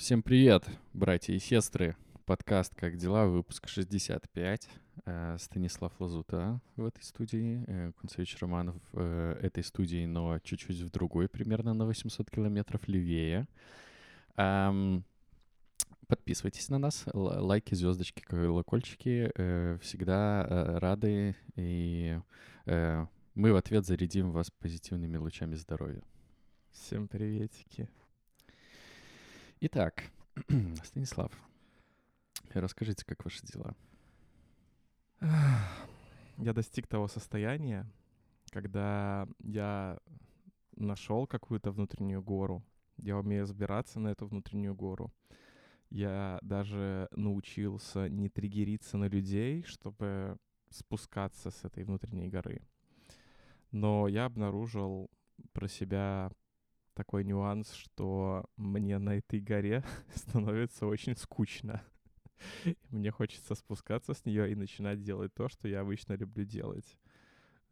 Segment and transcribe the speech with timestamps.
[0.00, 1.94] Всем привет, братья и сестры.
[2.24, 4.66] Подкаст «Как дела?» Выпуск 65.
[5.04, 10.80] Э, Станислав Лазута в этой студии, э, Кунцевич Романов в э, этой студии, но чуть-чуть
[10.80, 13.46] в другой, примерно на 800 километров левее.
[16.06, 19.30] Подписывайтесь на нас, лайки, звездочки, колокольчики.
[19.80, 22.18] Всегда рады, и
[22.64, 26.02] мы в ответ зарядим вас позитивными лучами здоровья.
[26.72, 27.90] Всем приветики.
[29.62, 30.10] Итак,
[30.84, 31.30] Станислав,
[32.54, 33.76] расскажите, как ваши дела?
[36.38, 37.86] Я достиг того состояния,
[38.52, 39.98] когда я
[40.76, 42.64] нашел какую-то внутреннюю гору.
[42.96, 45.12] Я умею взбираться на эту внутреннюю гору.
[45.90, 50.38] Я даже научился не триггериться на людей, чтобы
[50.70, 52.62] спускаться с этой внутренней горы.
[53.72, 55.10] Но я обнаружил
[55.52, 56.30] про себя
[57.00, 59.82] такой нюанс, что мне на этой горе
[60.14, 61.82] становится очень скучно.
[62.90, 66.98] Мне хочется спускаться с нее и начинать делать то, что я обычно люблю делать.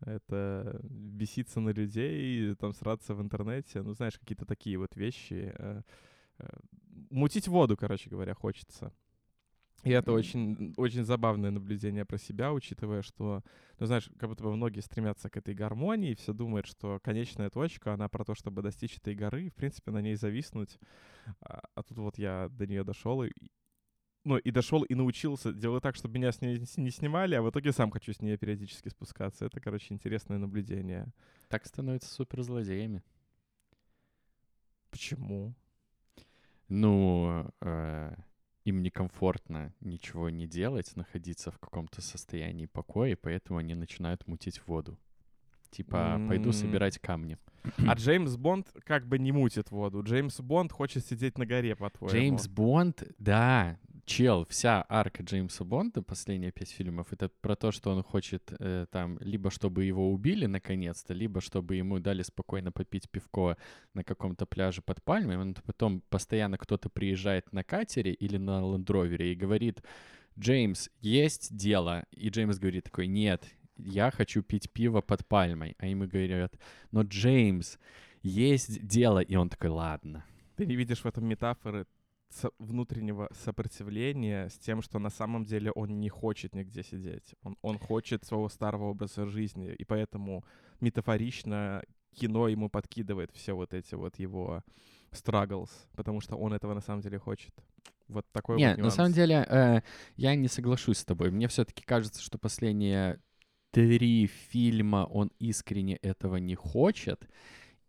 [0.01, 5.53] Это беситься на людей, там сраться в интернете, ну, знаешь, какие-то такие вот вещи.
[5.59, 5.83] э,
[6.39, 6.49] э,
[7.11, 8.93] Мутить воду, короче говоря, хочется.
[9.85, 13.43] И это очень, очень забавное наблюдение про себя, учитывая, что,
[13.79, 17.95] ну, знаешь, как будто бы многие стремятся к этой гармонии, все думают, что конечная точка,
[17.95, 20.79] она про то, чтобы достичь этой горы, и, в принципе, на ней зависнуть.
[21.41, 23.31] А, а тут вот я до нее дошел, и,
[24.25, 27.43] ну, и дошел и научился делать так, чтобы меня с ней с- не снимали, а
[27.43, 29.47] в итоге сам хочу с нее периодически спускаться.
[29.47, 31.07] Это, короче, интересное наблюдение.
[31.49, 33.03] Так становятся суперзлодеями.
[34.91, 35.55] Почему?
[36.69, 38.15] Ну, э,
[38.69, 44.61] им некомфортно ничего не делать, находиться в каком-то состоянии покоя, и поэтому они начинают мутить
[44.67, 44.99] воду.
[45.71, 47.37] Типа, пойду собирать камни.
[47.87, 50.03] А Джеймс Бонд как бы не мутит воду.
[50.03, 52.15] Джеймс Бонд хочет сидеть на горе, по-твоему.
[52.15, 53.79] Джеймс Бонд, да,
[54.09, 58.87] чел, вся арка Джеймса Бонда, последние пять фильмов, это про то, что он хочет э,
[58.91, 63.57] там, либо чтобы его убили наконец-то, либо чтобы ему дали спокойно попить пивко
[63.95, 65.37] на каком-то пляже под пальмой.
[65.37, 69.83] Он потом постоянно кто-то приезжает на катере или на лендровере и говорит,
[70.39, 72.07] Джеймс, есть дело.
[72.11, 73.45] И Джеймс говорит такой, нет,
[73.77, 75.77] я хочу пить пиво под пальмой.
[75.79, 76.55] А ему говорят,
[76.93, 77.79] но Джеймс,
[78.23, 79.21] есть дело.
[79.21, 80.25] И он такой, ладно.
[80.57, 81.87] Ты не видишь в этом метафоры
[82.31, 87.35] со- внутреннего сопротивления с тем, что на самом деле он не хочет нигде сидеть.
[87.43, 90.45] Он, он хочет своего старого образа жизни, и поэтому
[90.81, 94.63] метафорично кино ему подкидывает все вот эти вот его
[95.13, 97.53] struggles, потому что он этого на самом деле хочет.
[98.09, 98.95] Вот такой Не, вот на нюанс.
[98.95, 99.81] самом деле, э,
[100.17, 101.31] я не соглашусь с тобой.
[101.31, 103.21] Мне все-таки кажется, что последние
[103.71, 107.29] три фильма он искренне этого не хочет,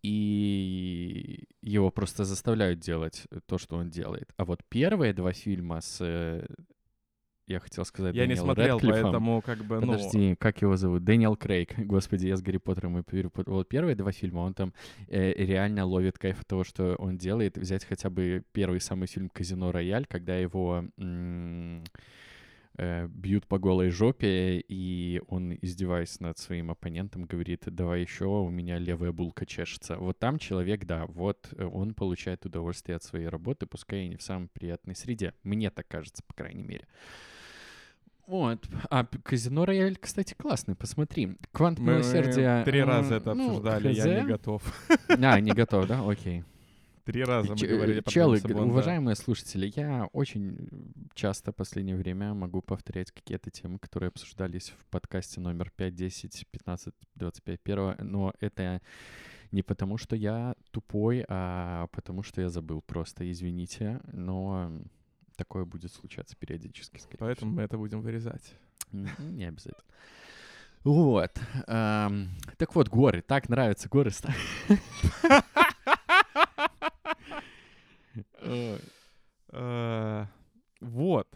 [0.02, 4.32] и его просто заставляют делать то, что он делает.
[4.38, 5.98] А вот первые два фильма с...
[6.02, 6.46] э,
[7.48, 9.02] я хотел сказать Я не Дэниелом смотрел, Рэдклиффом.
[9.04, 9.94] поэтому как бы, ну...
[9.94, 11.04] Подожди, как его зовут?
[11.04, 11.74] Дэниел Крейг.
[11.80, 13.04] Господи, я с Гарри Поттером и.
[13.48, 14.74] Вот первые два фильма, он там
[15.08, 17.58] э, реально ловит кайф от того, что он делает.
[17.58, 21.84] Взять хотя бы первый самый фильм «Казино Рояль», когда его м,
[22.80, 28.50] э, бьют по голой жопе, и он, издеваясь над своим оппонентом, говорит, давай еще, у
[28.50, 29.98] меня левая булка чешется.
[29.98, 34.16] Вот там человек, да, вот э, он получает удовольствие от своей работы, пускай и не
[34.16, 35.34] в самой приятной среде.
[35.44, 36.88] Мне так кажется, по крайней мере.
[38.26, 38.68] Вот.
[38.92, 41.36] А Казино Рояль, кстати, классный, посмотри.
[41.52, 42.64] Квант Мы милосердия...
[42.64, 44.28] три раза м, это ну, обсуждали, я не хз.
[44.28, 44.92] готов.
[45.10, 46.08] А, не готов, да?
[46.08, 46.44] Окей.
[47.06, 48.72] Три раза мы Ч- говорили про Челы, Джеймса г- Бонда.
[48.74, 50.70] уважаемые слушатели, я очень
[51.16, 56.46] часто в последнее время могу повторять какие-то темы, которые обсуждались в подкасте номер 5, 10,
[56.52, 58.82] 15, 25, 1, но это
[59.52, 64.72] не потому, что я тупой, а потому, что я забыл просто, извините, но
[65.36, 67.28] такое будет случаться периодически, скорее всего.
[67.28, 68.54] Поэтому мы это будем вырезать.
[68.92, 69.84] Не обязательно.
[70.84, 71.32] Вот.
[71.66, 73.22] так вот, горы.
[73.22, 74.12] Так нравятся горы.
[79.52, 80.26] Э,
[80.82, 81.28] Вот.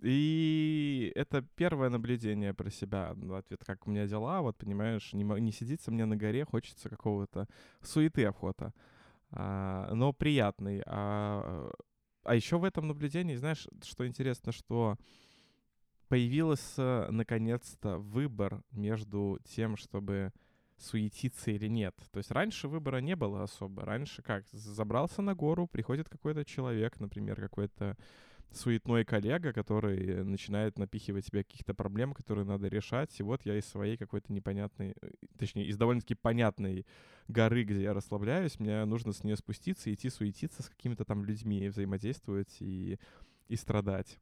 [0.00, 3.12] И это первое наблюдение про себя.
[3.16, 6.88] Ну, Ответ, как у меня дела, вот, понимаешь, не, не сидится мне на горе, хочется
[6.88, 7.48] какого-то
[7.82, 8.72] суеты охота.
[9.30, 10.82] А, но приятный.
[10.86, 11.70] А,
[12.22, 14.96] а еще в этом наблюдении, знаешь, что интересно, что
[16.08, 20.32] появился наконец-то выбор между тем, чтобы
[20.78, 21.94] суетиться или нет.
[22.12, 23.84] То есть раньше выбора не было особо.
[23.84, 24.46] Раньше как?
[24.52, 27.96] Забрался на гору, приходит какой-то человек, например, какой-то
[28.52, 33.18] суетной коллега, который начинает напихивать тебе каких-то проблем, которые надо решать.
[33.20, 36.86] И вот я из своей какой-то непонятной, э, точнее, из довольно-таки понятной
[37.28, 41.68] горы, где я расслабляюсь, мне нужно с нее спуститься, идти суетиться с какими-то там людьми,
[41.68, 42.98] взаимодействовать и,
[43.48, 44.18] и страдать.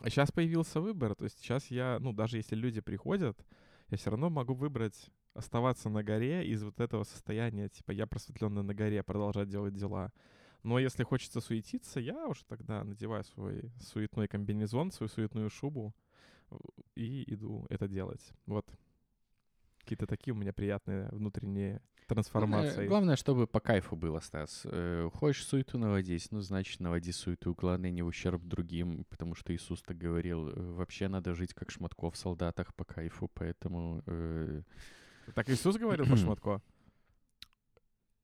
[0.00, 3.38] А сейчас появился выбор, то есть сейчас я, ну, даже если люди приходят,
[3.90, 8.62] я все равно могу выбрать оставаться на горе из вот этого состояния, типа я просветленный
[8.62, 10.12] на горе, продолжать делать дела.
[10.62, 15.94] Но если хочется суетиться, я уже тогда надеваю свой суетной комбинезон, свою суетную шубу
[16.50, 16.56] э,
[16.96, 18.32] и иду это делать.
[18.46, 18.66] Вот.
[19.80, 22.68] Какие-то такие у меня приятные внутренние трансформации.
[22.68, 24.62] Главное, главное чтобы по кайфу было, Стас.
[24.64, 27.54] Э, хочешь суету наводить, ну, значит, наводи суету.
[27.54, 30.48] Главное, не в ущерб другим, потому что Иисус так говорил.
[30.48, 34.02] Э, вообще надо жить как Шматко в солдатах по кайфу, поэтому...
[34.06, 34.62] Э...
[35.34, 36.60] Так Иисус говорил по Шматко?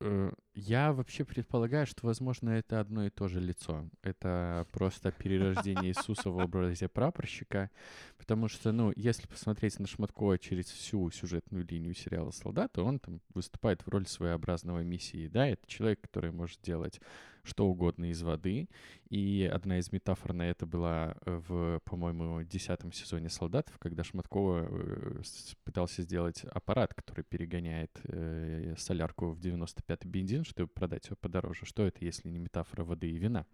[0.00, 3.88] Э, я вообще предполагаю, что, возможно, это одно и то же лицо.
[4.02, 7.70] Это просто перерождение Иисуса в образе прапорщика.
[8.18, 12.98] Потому что, ну, если посмотреть на Шматкова через всю сюжетную линию сериала «Солдат», то он
[12.98, 15.28] там выступает в роли своеобразного мессии.
[15.28, 17.00] Да, это человек, который может делать
[17.42, 18.68] что угодно из воды.
[19.08, 25.22] И одна из метафор на это была в, по-моему, десятом сезоне «Солдатов», когда Шматкова э,
[25.64, 31.64] пытался сделать аппарат, который перегоняет э, солярку в 95-й бензин, чтобы продать его подороже.
[31.64, 33.46] Что это, если не метафора воды и вина?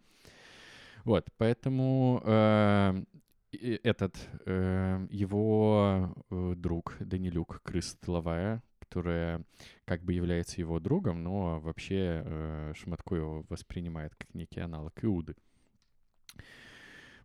[1.05, 3.05] Вот, поэтому э,
[3.53, 9.43] этот, э, его э, друг Данилюк, крыс тыловая, которая
[9.85, 15.35] как бы является его другом, но вообще э, Шматко его воспринимает как некий аналог Иуды.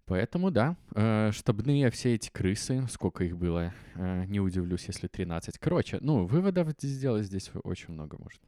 [0.06, 5.58] Поэтому, да, э, штабные все эти крысы, сколько их было, э, не удивлюсь, если 13.
[5.60, 8.42] Короче, ну, выводов сделать здесь очень много может.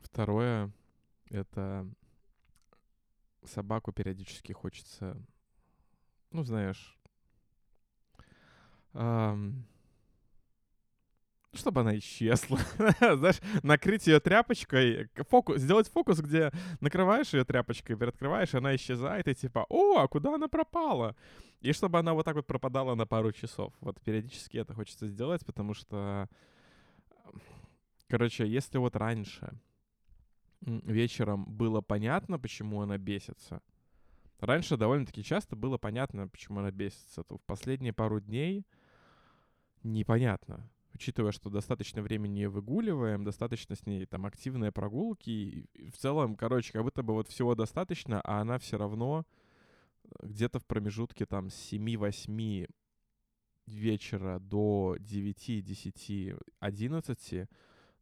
[0.00, 0.70] Второе—
[1.30, 1.88] это
[3.44, 5.16] собаку периодически хочется,
[6.32, 6.98] ну, знаешь,
[8.92, 9.64] эм,
[11.54, 12.58] чтобы она исчезла.
[13.00, 16.50] Знаешь, накрыть ее тряпочкой, фокус, сделать фокус, где
[16.80, 21.14] накрываешь ее тряпочкой, открываешь, она исчезает, и типа, о, а куда она пропала?
[21.60, 23.74] И чтобы она вот так вот пропадала на пару часов.
[23.80, 26.28] Вот периодически это хочется сделать, потому что,
[28.08, 29.60] короче, если вот раньше
[30.62, 33.62] вечером было понятно, почему она бесится,
[34.40, 38.66] раньше довольно-таки часто было понятно, почему она бесится, то в последние пару дней
[39.82, 46.36] непонятно учитывая, что достаточно времени выгуливаем, достаточно с ней там активные прогулки, и в целом,
[46.36, 49.24] короче, как будто бы вот всего достаточно, а она все равно
[50.04, 52.68] э, где-то в промежутке там с 7-8
[53.66, 57.48] вечера до 9, 10, 11,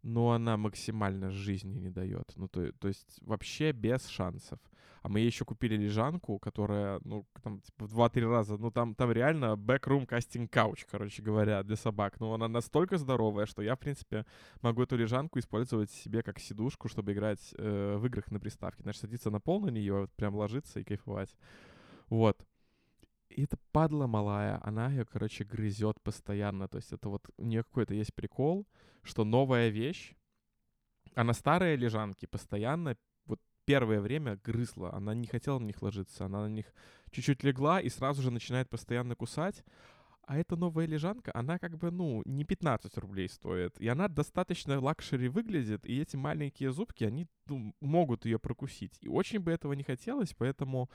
[0.02, 2.32] но она максимально жизни не дает.
[2.37, 4.58] Ну, то, то есть вообще без шансов.
[5.02, 9.11] А мы еще купили лежанку, которая, ну, там, типа, в 2-3 раза, ну, там, там
[9.12, 12.20] реально backroom casting couch, короче говоря, для собак.
[12.20, 14.26] Ну, она настолько здоровая, что я, в принципе,
[14.61, 18.82] могу эту лежанку использовать себе как сидушку, чтобы играть э, в играх на приставке.
[18.82, 21.35] Знаешь, садиться на пол на нее, прям ложиться и кайфовать.
[22.11, 22.44] Вот.
[23.31, 26.69] И эта падла малая, она ее, короче, грызет постоянно.
[26.69, 28.67] То есть это вот у нее какой-то есть прикол,
[29.02, 30.14] что новая вещь,
[31.14, 32.97] а на старые лежанки постоянно
[33.70, 34.93] первое время грызла.
[34.93, 36.25] Она не хотела на них ложиться.
[36.25, 36.67] Она на них
[37.12, 39.64] чуть-чуть легла и сразу же начинает постоянно кусать.
[40.23, 43.81] А эта новая лежанка, она как бы, ну, не 15 рублей стоит.
[43.81, 48.96] И она достаточно luxury выглядит, и эти маленькие зубки, они ну, могут ее прокусить.
[49.00, 50.91] И очень бы этого не хотелось, поэтому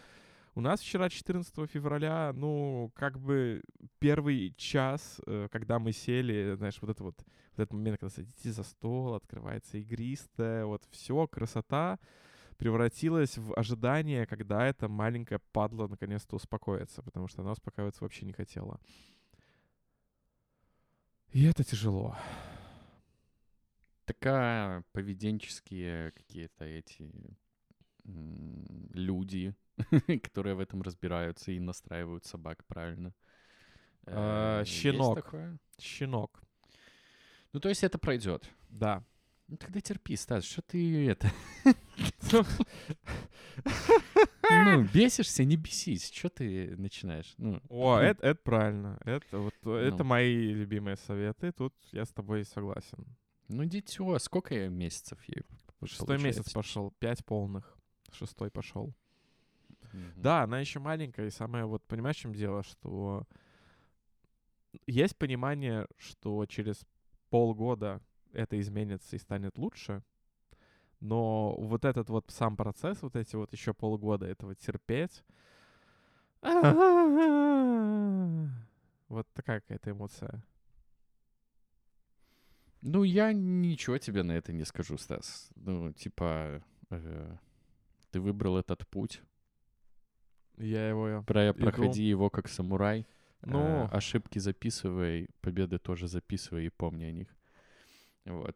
[0.56, 3.62] у нас вчера, 14 февраля, ну, как бы
[4.00, 8.56] первый час, э, когда мы сели, знаешь, вот это вот, вот этот момент, когда садитесь
[8.56, 12.00] за стол, открывается игристая, вот все, красота,
[12.58, 18.34] превратилось в ожидание, когда эта маленькая падла наконец-то успокоится, потому что она успокаиваться вообще не
[18.34, 18.80] хотела.
[21.34, 22.16] И это тяжело.
[24.06, 27.12] Такая поведенческие какие-то эти
[28.06, 29.54] люди,
[30.24, 33.14] которые в этом разбираются и настраивают собак правильно.
[34.06, 35.34] А, щенок.
[35.80, 36.42] Щенок.
[37.54, 38.50] Ну, то есть это пройдет.
[38.70, 39.04] Да.
[39.48, 41.32] Ну тогда терпи, Стас, что ты это...
[44.50, 46.12] Ну, бесишься, не бесись.
[46.12, 47.34] Что ты начинаешь?
[47.38, 48.98] Ну, О, это, это правильно.
[49.06, 49.76] Это, вот, ну.
[49.76, 51.52] это мои любимые советы.
[51.52, 53.06] Тут я с тобой согласен.
[53.48, 55.44] Ну, дитё, сколько месяцев ей
[55.86, 57.78] Шестой месяц пошел, пять полных.
[58.12, 58.94] Шестой пошел.
[59.96, 60.22] Mm-hmm.
[60.22, 63.26] Да, она еще маленькая, и самое вот, понимаешь, в чем дело, что
[64.88, 66.86] есть понимание, что через
[67.30, 68.02] полгода
[68.34, 70.04] это изменится и станет лучше,
[71.00, 75.24] Но вот этот вот сам процесс, вот эти вот еще полгода этого терпеть,
[79.10, 80.44] вот такая какая-то эмоция.
[82.82, 85.50] Ну, я ничего тебе на это не скажу, Стас.
[85.56, 87.38] Ну, типа, э,
[88.12, 89.22] ты выбрал этот путь.
[90.58, 91.24] Я его...
[91.24, 93.06] Про, проходи его как самурай.
[93.46, 97.28] Ну, Э, ошибки записывай, победы тоже записывай и помни о них.
[98.26, 98.56] Вот.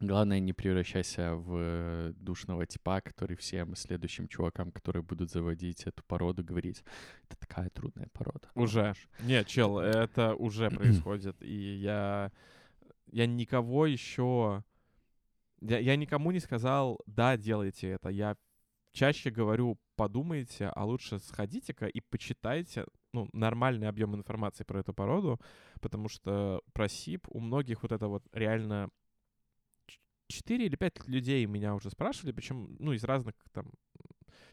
[0.00, 6.42] Главное, не превращайся в душного типа, который всем следующим чувакам, которые будут заводить эту породу,
[6.42, 6.82] говорить,
[7.24, 8.48] это такая трудная порода.
[8.54, 8.94] Уже.
[9.20, 11.36] Нет, чел, это уже происходит.
[11.42, 12.32] И я,
[13.12, 14.64] я никого еще...
[15.60, 18.08] Я, я никому не сказал, да, делайте это.
[18.08, 18.36] Я
[18.92, 25.38] чаще говорю, подумайте, а лучше сходите-ка и почитайте ну, нормальный объем информации про эту породу,
[25.82, 28.88] потому что про СИП у многих вот это вот реально
[30.28, 33.66] 4 или 5 людей меня уже спрашивали, причем, ну, из разных там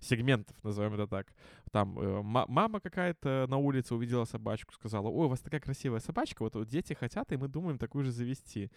[0.01, 1.33] сегментов, назовем это так.
[1.71, 6.01] Там э, ма- мама какая-то на улице увидела собачку, сказала, ой, у вас такая красивая
[6.01, 8.69] собачка, вот, вот дети хотят, и мы думаем такую же завести.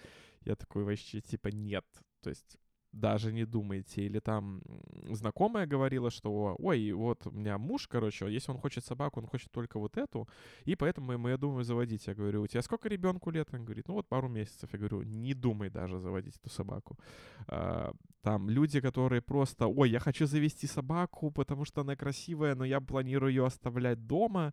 [0.42, 1.84] Я такой вообще типа нет.
[2.22, 2.58] То есть
[2.92, 4.02] даже не думайте.
[4.02, 4.62] Или там
[5.08, 9.50] знакомая говорила, что, ой, вот у меня муж, короче, если он хочет собаку, он хочет
[9.52, 10.28] только вот эту,
[10.64, 12.06] и поэтому ему, я думаю, заводить.
[12.06, 13.48] Я говорю, у тебя сколько ребенку лет?
[13.52, 14.70] Он говорит, ну вот пару месяцев.
[14.72, 16.98] Я говорю, не думай даже заводить эту собаку.
[17.46, 17.92] А,
[18.22, 22.80] там люди, которые просто, ой, я хочу завести собаку, потому что она красивая, но я
[22.80, 24.52] планирую ее оставлять дома.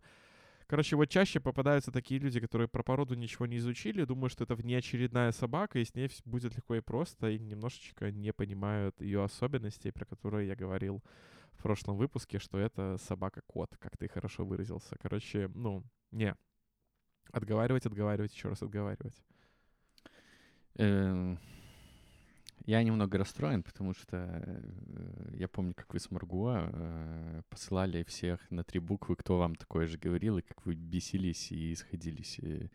[0.68, 4.54] Короче, вот чаще попадаются такие люди, которые про породу ничего не изучили, думают, что это
[4.54, 9.90] внеочередная собака, и с ней будет легко и просто, и немножечко не понимают ее особенностей,
[9.92, 11.02] про которые я говорил
[11.52, 14.96] в прошлом выпуске, что это собака-кот, как ты хорошо выразился.
[15.00, 16.36] Короче, ну, не.
[17.32, 19.16] Отговаривать, отговаривать, еще раз отговаривать.
[22.68, 28.40] Я немного расстроен, потому что э, я помню, как вы с Маргуа э, посылали всех
[28.50, 32.68] на три буквы, кто вам такое же говорил, и как вы бесились и сходились э,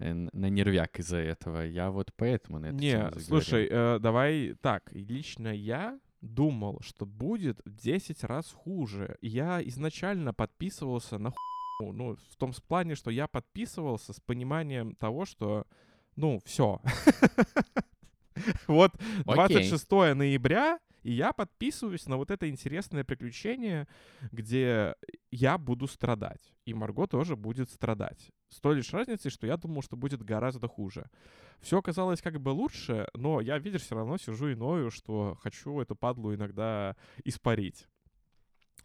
[0.00, 1.64] на нервяк из-за этого.
[1.64, 4.90] Я вот поэтому на тему Не, слушай, э, давай так.
[4.90, 9.16] Лично я думал, что будет в 10 раз хуже.
[9.20, 11.92] Я изначально подписывался на хуйню.
[11.92, 15.68] Ну, в том плане, что я подписывался с пониманием того, что,
[16.16, 16.82] ну, все.
[18.66, 18.92] Вот
[19.26, 19.34] Окей.
[19.34, 23.86] 26 ноября, и я подписываюсь на вот это интересное приключение,
[24.32, 24.94] где
[25.30, 26.52] я буду страдать.
[26.66, 28.30] И Марго тоже будет страдать.
[28.50, 31.06] С той лишь разницей, что я думал, что будет гораздо хуже.
[31.60, 35.80] Все оказалось как бы лучше, но я, видишь, все равно сижу и ною, что хочу
[35.80, 37.86] эту падлу иногда испарить.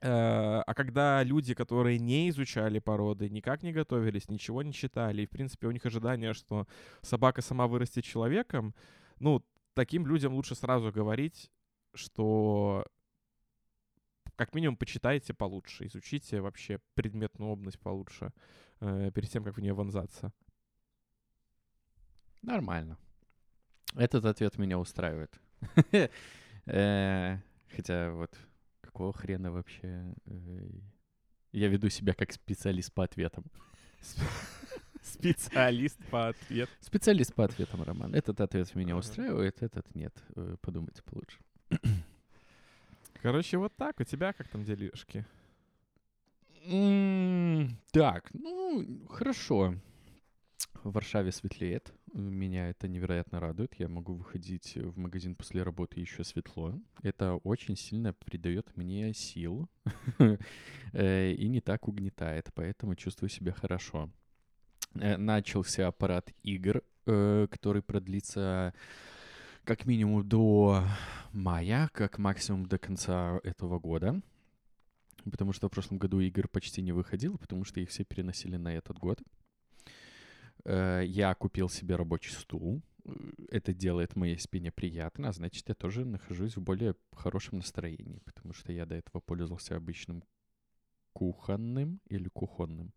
[0.01, 5.25] Э, А когда люди, которые не изучали породы, никак не готовились, ничего не читали, и,
[5.25, 6.67] в принципе, у них ожидание, что
[7.01, 8.75] собака сама вырастет человеком,
[9.19, 9.43] ну,
[9.73, 11.51] таким людям лучше сразу говорить,
[11.93, 12.85] что
[14.35, 18.33] как минимум почитайте получше, изучите вообще предметную область получше
[18.81, 20.33] э, перед тем, как в нее вонзаться.
[22.41, 22.97] Нормально.
[23.95, 25.39] Этот ответ меня устраивает.
[26.67, 27.37] Э,
[27.75, 28.35] Хотя вот
[28.81, 30.69] какого хрена вообще э,
[31.51, 33.45] я веду себя как специалист по ответам.
[35.05, 36.71] Специалист по ответу.
[36.81, 38.15] Специалист по ответам, Роман.
[38.15, 40.13] Этот ответ меня устраивает, этот нет.
[40.35, 41.39] Э, Подумайте получше.
[43.21, 43.99] Короче, вот так.
[43.99, 45.25] У тебя как там делишки?
[47.91, 49.75] Так, ну, хорошо.
[50.83, 51.93] В Варшаве светлеет.
[52.13, 53.75] Меня это невероятно радует.
[53.75, 56.73] Я могу выходить в магазин после работы еще светло.
[57.03, 59.69] Это очень сильно придает мне сил
[60.93, 64.09] э, и не так угнетает, поэтому чувствую себя хорошо.
[64.95, 68.73] Э, Начался аппарат игр, э, который продлится
[69.63, 70.83] как минимум до
[71.31, 74.21] мая, как максимум до конца этого года.
[75.29, 78.75] Потому что в прошлом году игр почти не выходило, потому что их все переносили на
[78.75, 79.21] этот год.
[80.65, 82.81] Э, Я купил себе рабочий стул.
[83.51, 88.51] Это делает моей спине приятно, а значит, я тоже нахожусь в более хорошем настроении, потому
[88.53, 90.23] что я до этого пользовался обычным
[91.13, 92.93] кухонным или кухонным?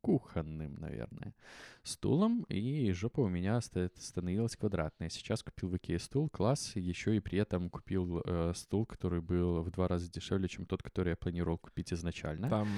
[0.00, 1.34] Кухонным, наверное,
[1.82, 5.10] стулом, и жопа у меня ста- становилась квадратная.
[5.10, 9.62] Сейчас купил в Икее стул, класс, еще и при этом купил э, стул, который был
[9.62, 12.48] в два раза дешевле, чем тот, который я планировал купить изначально.
[12.48, 12.68] Там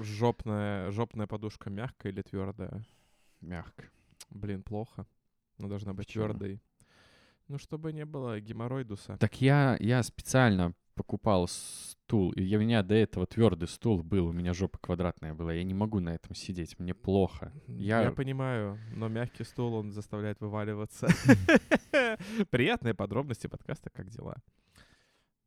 [0.00, 2.84] жопная, жопная подушка мягкая или твердая?
[3.40, 3.84] Мягко.
[4.30, 5.06] Блин, плохо.
[5.58, 6.24] Она должна быть Почему?
[6.24, 6.60] твердой.
[7.48, 9.16] Ну, чтобы не было геморройдуса.
[9.18, 14.32] Так я, я специально покупал стул, и у меня до этого твердый стул был, у
[14.32, 17.52] меня жопа квадратная была, я не могу на этом сидеть, мне плохо.
[17.66, 18.02] Я...
[18.02, 21.08] Я- понимаю, но мягкий стул, он заставляет вываливаться.
[22.50, 24.36] Приятные подробности подкаста «Как дела?».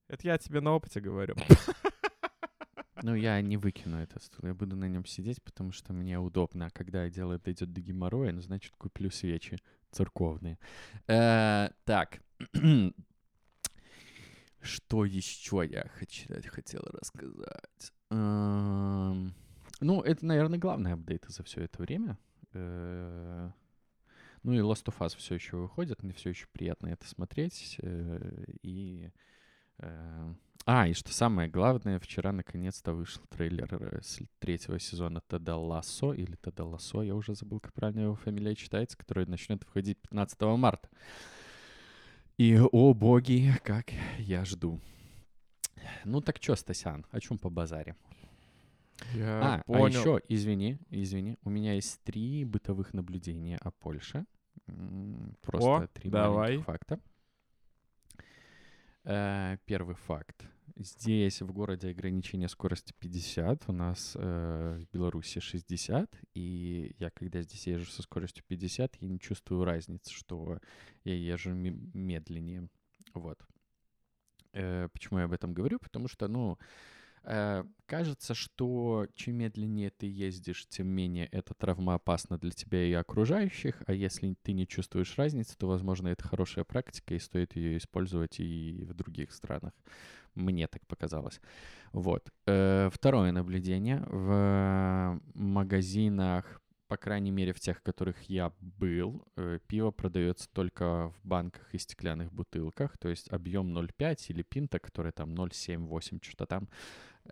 [0.07, 1.35] Это я тебе на опыте говорю.
[3.03, 6.67] Ну, я не выкину этот стул, я буду на нем сидеть, потому что мне удобно.
[6.67, 9.57] А когда дело дойдет до геморроя, ну, значит, куплю свечи
[9.91, 10.57] церковные.
[11.07, 12.19] Э, так.
[14.65, 15.89] Что еще я
[16.49, 17.93] хотел рассказать?
[18.09, 19.33] Эм,
[19.79, 22.17] ну, это, наверное, главный апдейт за все это время.
[22.53, 23.51] Э,
[24.43, 27.77] ну и Lost of Us все еще выходит, мне все еще приятно это смотреть.
[27.81, 29.11] Э, и
[30.67, 33.99] а, и что самое главное, вчера наконец-то вышел трейлер э,
[34.39, 38.97] третьего сезона Теда Лассо, или Теда Лассо, я уже забыл, как правильно его фамилия читается,
[38.97, 40.89] который начнет входить 15 марта.
[42.37, 44.81] И, о боги, как я жду.
[46.03, 47.95] Ну так что, Стасян, о чем по базаре?
[49.13, 49.85] Я а, а понял.
[49.85, 54.25] а еще, извини, извини, у меня есть три бытовых наблюдения о Польше.
[55.41, 56.57] Просто о, три давай.
[56.57, 56.99] маленьких факта.
[59.05, 60.45] Э, первый факт.
[60.77, 67.41] Здесь в городе ограничение скорости 50, у нас э, в Беларуси 60, и я когда
[67.41, 70.59] здесь езжу со скоростью 50, я не чувствую разницы, что
[71.05, 72.67] я езжу медленнее.
[73.13, 73.39] Вот.
[74.51, 75.79] Э, почему я об этом говорю?
[75.79, 76.63] Потому что, ну, э,
[77.85, 83.93] кажется, что чем медленнее ты ездишь, тем менее это травмоопасно для тебя и окружающих, а
[83.93, 88.85] если ты не чувствуешь разницы, то, возможно, это хорошая практика, и стоит ее использовать и
[88.87, 89.73] в других странах.
[90.35, 91.39] Мне так показалось.
[91.93, 92.29] Вот.
[92.45, 94.03] Э, второе наблюдение.
[94.07, 101.09] В магазинах, по крайней мере, в тех, в которых я был, э, пиво продается только
[101.09, 106.19] в банках и стеклянных бутылках, то есть объем 0,5 или пинта, который там 0,7, 8,
[106.21, 106.67] что-то там.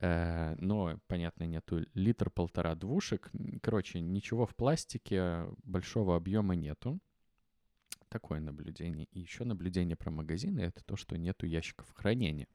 [0.01, 3.31] Э, но, понятно, нету литр-полтора двушек.
[3.61, 6.99] Короче, ничего в пластике большого объема нету.
[8.09, 9.07] Такое наблюдение.
[9.11, 12.47] И еще наблюдение про магазины— это то, что нету ящиков хранения.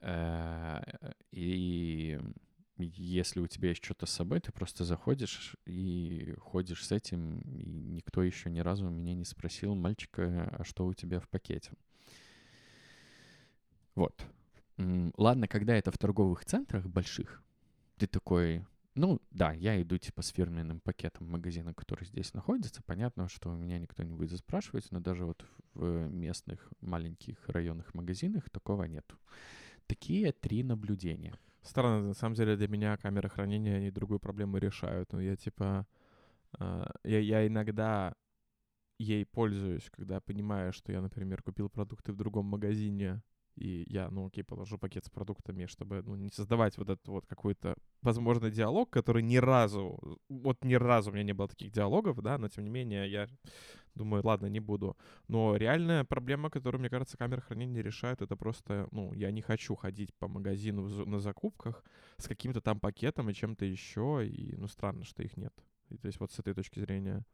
[0.00, 0.80] Э,
[1.30, 2.18] и
[2.78, 7.64] если у тебя есть что-то с собой, ты просто заходишь и ходишь с этим, и
[7.68, 11.72] никто еще ни разу меня не спросил, мальчика, а что у тебя в пакете?
[13.94, 14.24] Вот.
[15.16, 17.42] Ладно, когда это в торговых центрах больших,
[17.98, 22.82] ты такой, ну да, я иду типа с фирменным пакетом магазина, который здесь находится.
[22.82, 27.94] Понятно, что у меня никто не будет спрашивать, но даже вот в местных маленьких районных
[27.94, 29.18] магазинах такого нету.
[29.86, 31.38] Такие три наблюдения.
[31.62, 35.12] Странно, на самом деле для меня камеры хранения, они другую проблему решают.
[35.12, 35.86] Но я типа...
[36.58, 38.14] Э, я, я иногда
[38.98, 43.22] ей пользуюсь, когда понимаю, что я, например, купил продукты в другом магазине,
[43.60, 47.26] и я, ну окей, положу пакет с продуктами, чтобы ну, не создавать вот этот вот
[47.26, 52.20] какой-то, возможно, диалог, который ни разу, вот ни разу у меня не было таких диалогов,
[52.22, 53.28] да, но тем не менее я
[53.94, 54.96] думаю, ладно, не буду.
[55.28, 59.74] Но реальная проблема, которую, мне кажется, камеры хранения решают, это просто, ну, я не хочу
[59.74, 61.84] ходить по магазину на закупках
[62.16, 65.52] с каким-то там пакетом и чем-то еще, и, ну, странно, что их нет.
[65.90, 67.24] И, то есть вот с этой точки зрения...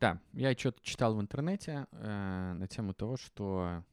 [0.00, 3.84] Да, я что-то читал в интернете э, на тему того, что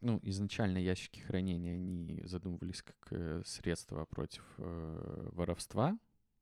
[0.00, 5.98] ну, изначально ящики хранения, они задумывались как э, средство против э, воровства.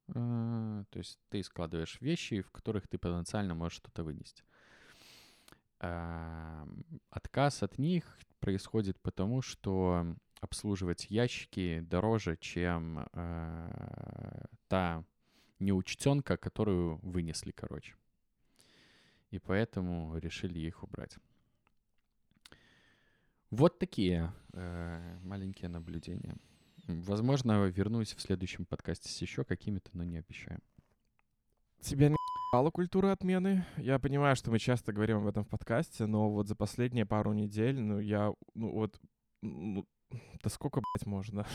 [0.09, 4.43] Э, то есть ты складываешь вещи, в которых ты потенциально можешь что-то вынести.
[5.81, 6.67] Э,
[7.11, 13.09] отказ от них происходит потому, что обслуживать ящики дороже, чем
[14.69, 15.03] та
[15.59, 17.95] неучтенка, которую вынесли, короче.
[19.31, 21.17] И поэтому решили их убрать.
[23.51, 26.37] Вот такие э, маленькие наблюдения.
[26.87, 30.61] Возможно, вернусь в следующем подкасте с еще какими-то, но не обещаю.
[31.81, 32.17] Тебя не
[32.53, 33.65] ебала культура отмены?
[33.77, 37.33] Я понимаю, что мы часто говорим об этом в подкасте, но вот за последние пару
[37.33, 39.01] недель, ну, я, ну, вот,
[39.43, 39.87] ну,
[40.43, 41.47] да сколько, блядь, можно?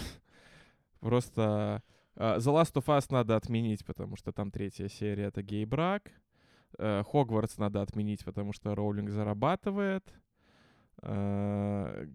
[0.99, 1.83] Просто
[2.15, 6.11] uh, The Last of Us надо отменить, потому что там третья серия— это гей-брак.
[6.77, 10.13] Uh, Хогвартс надо отменить, потому что Роулинг зарабатывает.
[11.03, 12.07] Э,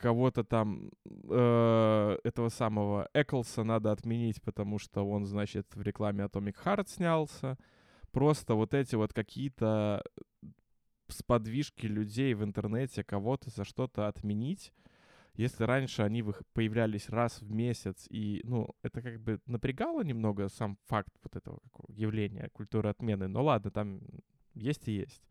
[0.00, 0.90] кого-то там
[1.28, 7.56] э, этого самого Эклса надо отменить, потому что он, значит, в рекламе Atomic Heart снялся.
[8.10, 10.02] Просто вот эти вот какие-то
[11.08, 14.72] сподвижки людей в интернете кого-то за что-то отменить.
[15.34, 20.76] Если раньше они появлялись раз в месяц, и, ну, это как бы напрягало немного сам
[20.86, 24.00] факт вот этого явления культуры отмены, но ладно, там
[24.54, 25.22] есть и есть.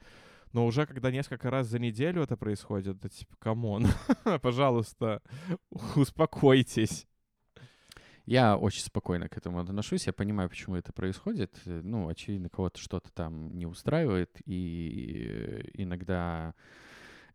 [0.53, 3.88] Но уже когда несколько раз за неделю это происходит, это типа, come on,
[4.41, 5.21] пожалуйста,
[5.95, 7.07] успокойтесь.
[8.25, 10.07] Я очень спокойно к этому отношусь.
[10.07, 11.59] Я понимаю, почему это происходит.
[11.65, 14.41] Ну, очевидно, кого-то что-то там не устраивает.
[14.45, 16.53] И иногда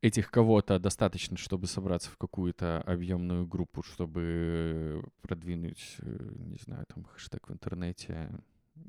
[0.01, 7.05] этих кого-то достаточно, чтобы собраться в какую-то объемную группу, чтобы продвинуть, э, не знаю, там
[7.05, 8.31] хэштег в интернете.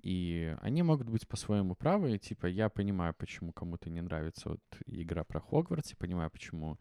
[0.02, 2.18] И они могут быть по-своему правы.
[2.18, 6.78] Типа, я понимаю, почему кому-то не нравится вот игра про Хогвартс, я понимаю, почему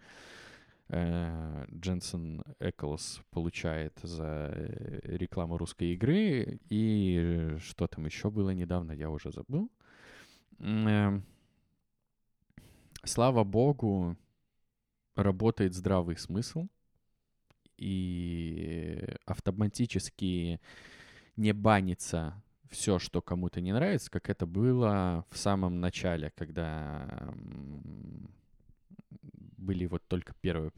[0.89, 6.61] э, Дженсен Эклс получает за э, рекламу русской игры.
[6.69, 9.71] И что там еще было недавно, я уже забыл.
[10.59, 11.21] Э,
[13.05, 14.17] слава богу,
[15.15, 16.69] работает здравый смысл,
[17.77, 20.61] и автоматически
[21.37, 27.33] не банится все, что кому-то не нравится, как это было в самом начале, когда
[29.57, 30.71] были вот только первые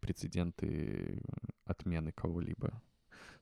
[0.00, 1.22] прецеденты
[1.64, 2.82] отмены кого-либо.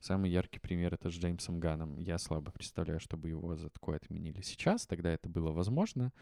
[0.00, 1.98] Самый яркий пример это с Джеймсом Ганом.
[1.98, 4.86] Я слабо представляю, чтобы его за такое отменили сейчас.
[4.86, 6.12] Тогда это было возможно.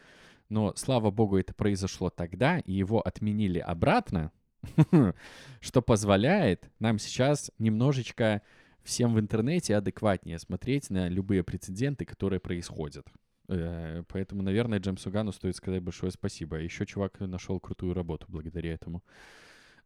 [0.49, 4.31] Но, слава богу, это произошло тогда, и его отменили обратно,
[5.61, 8.41] что позволяет нам сейчас немножечко
[8.87, 13.05] всем в интернете адекватнее смотреть на любые прецеденты, которые происходят.
[13.49, 16.57] Э, поэтому, наверное, Джеймсу Гану стоит сказать большое спасибо.
[16.57, 19.03] Еще чувак нашел крутую работу благодаря этому.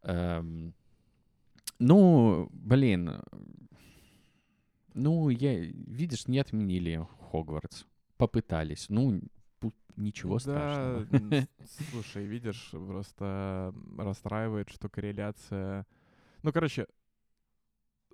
[0.04, 0.76] Эм,
[1.80, 3.22] ну, блин.
[4.94, 7.86] Ну, я, видишь, не отменили Хогвартс.
[8.18, 8.86] Попытались.
[8.90, 9.20] Ну,
[9.96, 11.06] ничего страшного.
[11.06, 11.48] Да,
[11.92, 15.88] слушай, видишь, просто расстраивает, что корреляция...
[16.44, 16.86] Ну, короче,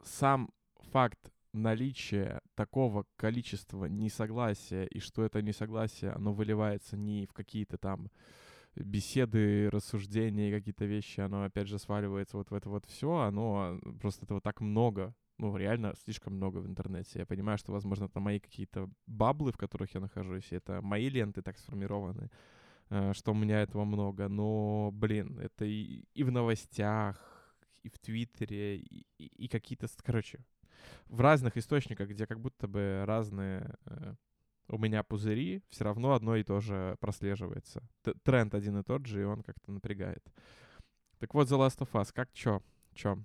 [0.04, 0.50] сам
[0.91, 8.10] факт наличия такого количества несогласия, и что это несогласие, оно выливается не в какие-то там
[8.76, 14.26] беседы, рассуждения, какие-то вещи, оно опять же сваливается вот в это вот все, оно просто
[14.26, 17.19] этого так много, ну, реально слишком много в интернете.
[17.19, 21.41] Я понимаю, что, возможно, это мои какие-то баблы, в которых я нахожусь, это мои ленты
[21.41, 22.30] так сформированы,
[22.89, 27.17] э, что у меня этого много, но, блин, это и, и в новостях,
[27.84, 30.39] и в Твиттере, и, и, и какие-то, короче,
[31.08, 34.15] в разных источниках, где как будто бы разные э,
[34.69, 37.82] у меня пузыри, все равно одно и то же прослеживается.
[38.04, 40.23] Т тренд один и тот же, и он как-то напрягает.
[41.19, 42.62] Так вот, The Last of Us, как чё?
[42.93, 43.17] Чё?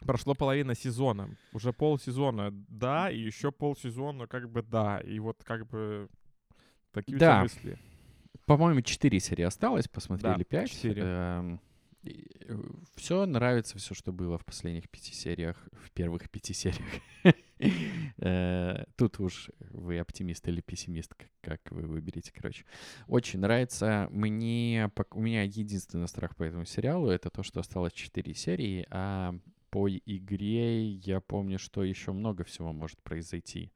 [0.00, 5.66] Прошло половина сезона, уже полсезона, да, и еще полсезона, как бы да, и вот как
[5.66, 6.08] бы
[6.92, 7.42] такие да.
[7.42, 7.78] мысли.
[8.46, 10.70] По-моему, четыре серии осталось, посмотрели пять.
[10.70, 11.02] Да, 4.
[11.02, 11.73] Эм, Э,
[12.96, 17.02] все нравится, все, что было в последних пяти сериях, в первых пяти сериях.
[18.18, 22.64] Э, тут уж вы оптимист или пессимист, как вы выберете, короче.
[23.06, 24.08] Очень нравится.
[24.10, 29.34] Мне, у меня единственный страх по этому сериалу— это то, что осталось четыре серии, а
[29.70, 33.72] по игре я помню, что еще много всего может произойти.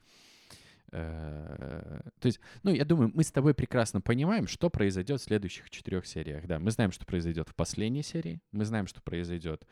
[0.93, 5.71] Э, то есть, ну, я думаю, мы с тобой прекрасно понимаем, что произойдет в следующих
[5.71, 6.47] четырех сериях.
[6.47, 9.67] Да, мы знаем, что произойдет в последней серии, мы знаем, что произойдет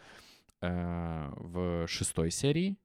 [0.61, 2.77] э, в шестой серии,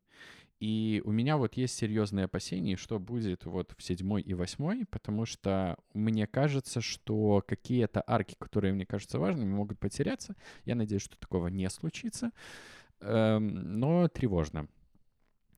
[0.62, 5.26] и у меня вот есть серьезные опасения, что будет вот в седьмой и восьмой, потому
[5.26, 10.36] что мне кажется, что какие-то арки, которые мне кажутся важными, могут потеряться.
[10.64, 12.30] Я надеюсь, что такого не случится,
[13.00, 14.68] эм, но тревожно.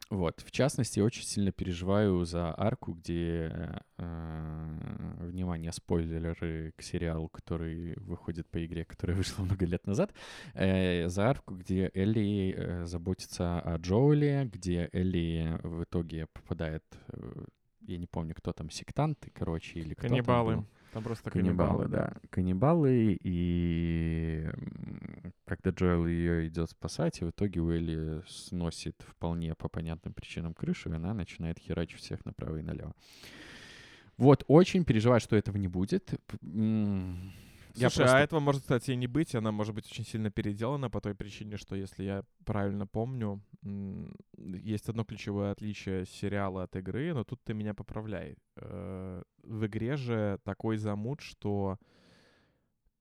[0.09, 7.95] Вот, в частности, очень сильно переживаю за арку, где, э, внимание, спойлеры к сериалу, который
[7.97, 10.13] выходит по игре, которая вышла много лет назад,
[10.53, 17.45] э, за арку, где Элли э, заботится о Джоуле, где Элли в итоге попадает, э,
[17.81, 20.53] я не помню, кто там, сектанты, короче, или кто Каннибалы.
[20.53, 20.69] там был.
[20.93, 22.13] Там просто каннибалы, каннибалы, да.
[22.29, 24.47] Каннибалы, и
[25.45, 30.91] когда Джоэл ее идет спасать, и в итоге Уэлли сносит вполне по понятным причинам крышу,
[30.91, 32.93] и она начинает херачить всех направо и налево.
[34.17, 36.13] Вот, очень переживаю, что этого не будет.
[37.75, 38.17] Я Слушай, а просто...
[38.17, 39.33] а этого может, кстати, и не быть.
[39.33, 43.41] Она может быть очень сильно переделана по той причине, что, если я правильно помню,
[44.37, 48.37] есть одно ключевое отличие сериала от игры, но тут ты меня поправляй.
[48.57, 51.79] Э, в игре же такой замут, что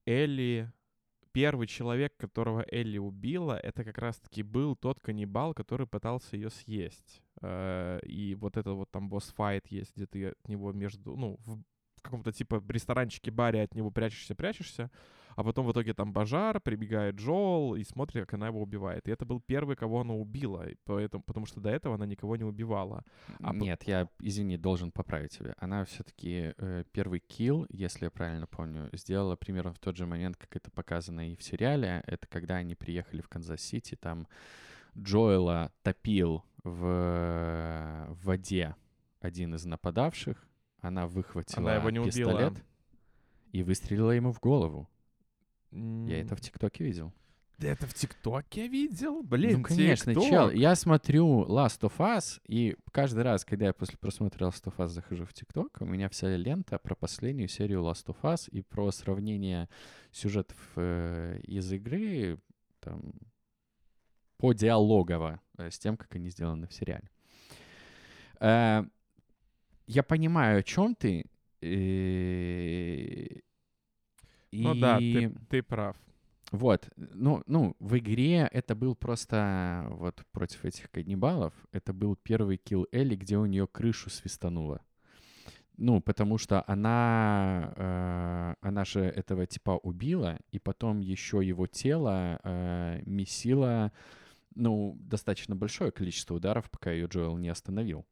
[0.07, 0.73] Элли
[1.33, 7.23] первый человек, которого Элли убила, это как раз-таки был тот каннибал, который пытался ее съесть.
[7.41, 11.37] Э, и вот это вот там boss fight есть, где ты от него между, ну,
[11.45, 11.63] в
[12.03, 14.91] каком-то типа ресторанчике, баре от него прячешься, прячешься,
[15.37, 19.09] а потом в итоге там пожар, прибегает Джоэл и смотрит, как она его убивает.
[19.09, 22.45] И это был первый, кого она убила, поэтому, потому что до этого она никого не
[22.45, 23.05] убивала.
[23.41, 25.55] А Нет, я, извини, должен поправить тебя.
[25.59, 30.37] Она все-таки э, первый kill, если я правильно помню, сделала примерно в тот же момент,
[30.37, 32.03] как это показано и в сериале.
[32.07, 34.27] Это когда они приехали в Канзас-Сити, там
[34.97, 38.77] Джоэла топил в, в воде
[39.21, 40.47] один из нападавших,
[40.83, 42.65] она выхватила Она его не пистолет убила.
[43.53, 44.89] и выстрелила ему в голову.
[45.71, 47.13] Я это в ТикТоке видел.
[47.59, 49.23] Да это в ТикТоке видел?
[49.23, 50.29] Блин, ну, конечно, TikTok.
[50.29, 50.51] чел.
[50.51, 54.89] Я смотрю Last of Us, и каждый раз, когда я после просмотра Last of Us
[54.89, 58.91] захожу в ТикТок, у меня вся лента про последнюю серию Last of Us и про
[58.91, 59.69] сравнение
[60.11, 62.41] сюжетов э, из игры
[62.81, 63.13] там,
[64.39, 67.09] по диалогово э, с тем, как они сделаны в сериале.
[68.41, 68.83] Э,
[69.87, 71.25] я понимаю, о чем ты.
[71.61, 73.41] э,
[74.53, 75.97] Ну да, и- ты, ты прав.
[76.51, 82.57] вот, ну, ну, в игре это был просто вот против этих каннибалов, это был первый
[82.59, 84.81] килл Элли, где у нее крышу свистануло.
[85.79, 92.39] Ну, потому что она, э, она же этого типа убила, и потом еще его тело
[92.45, 93.91] э, месило,
[94.55, 98.05] ну, достаточно большое количество ударов, пока ее Джоэл не остановил.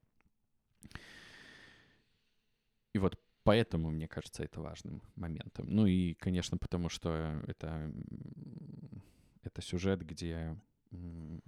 [2.93, 5.67] И вот поэтому, мне кажется, это важным моментом.
[5.69, 7.93] Ну и, конечно, потому что это,
[9.43, 10.57] это сюжет, где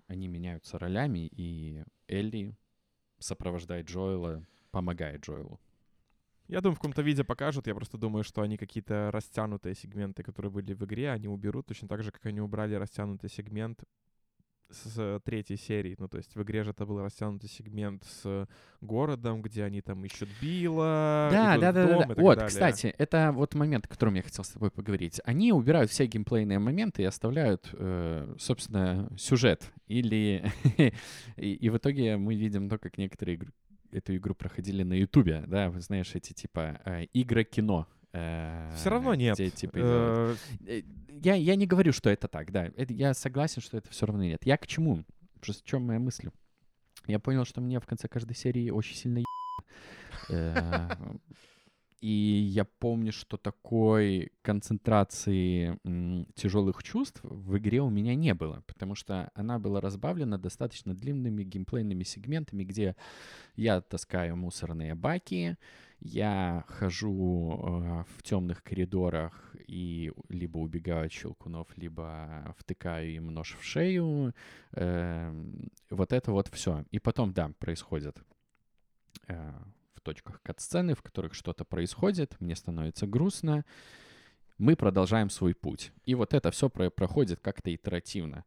[0.06, 2.56] они меняются ролями, и Элли
[3.18, 5.60] сопровождает Джоэла, помогает Джоэлу.
[6.48, 7.66] Я думаю, в каком-то виде покажут.
[7.66, 11.88] Я просто думаю, что они какие-то растянутые сегменты, которые были в игре, они уберут точно
[11.88, 13.84] так же, как они убрали растянутый сегмент
[14.74, 15.96] с третьей серии.
[15.98, 18.48] Ну, то есть в игре же это был растянутый сегмент с
[18.80, 22.48] городом, где они там ищут Билла, Да, да, да, да, Вот, далее.
[22.48, 25.20] кстати, это вот момент, о котором я хотел с тобой поговорить.
[25.24, 29.70] Они убирают все геймплейные моменты и оставляют, э, собственно, сюжет.
[29.86, 30.44] Или
[31.36, 33.52] и, и в итоге мы видим то, как некоторые игры-
[33.92, 37.86] эту игру проходили на Ютубе, да, вы знаешь, эти типа э, игры-кино.
[38.12, 39.36] Э, Все равно нет.
[39.54, 39.72] типа.
[39.76, 40.34] Э,
[40.66, 42.66] Э, Я, я не говорю, что это так, да.
[42.76, 44.44] Это, я согласен, что это все равно нет.
[44.44, 45.04] Я к чему?
[45.40, 46.30] Просто в чем моя мысль?
[47.06, 49.22] Я понял, что мне в конце каждой серии очень сильно
[52.00, 52.08] И
[52.52, 55.78] я помню, что такой концентрации
[56.34, 61.44] тяжелых чувств в игре у меня не было, потому что она была разбавлена достаточно длинными
[61.44, 62.96] геймплейными сегментами, где
[63.54, 65.56] я таскаю мусорные баки,
[66.04, 73.56] я хожу э, в темных коридорах и либо убегаю от щелкунов, либо втыкаю им нож
[73.58, 74.34] в шею.
[74.72, 76.84] Эм, вот это вот все.
[76.90, 78.20] И потом, да, происходит
[79.28, 79.52] э,
[79.94, 83.64] в точках кат-сцены, в которых что-то происходит, мне становится грустно,
[84.58, 85.92] мы продолжаем свой путь.
[86.04, 88.44] И вот это все проходит как-то итеративно.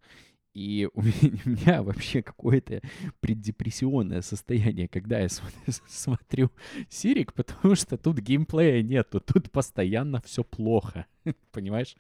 [0.56, 2.82] И у меня, у меня вообще какое-то
[3.20, 5.28] преддепрессионное состояние, когда я
[5.88, 6.50] смотрю,
[6.90, 11.08] Сирик, потому что тут геймплея нету, тут постоянно все плохо,
[11.52, 11.96] понимаешь?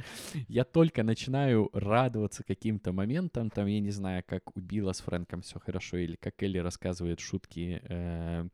[0.47, 5.59] Я только начинаю радоваться каким-то моментам, там, я не знаю, как у с Фрэнком все
[5.59, 8.47] хорошо, или как Элли рассказывает шутки э,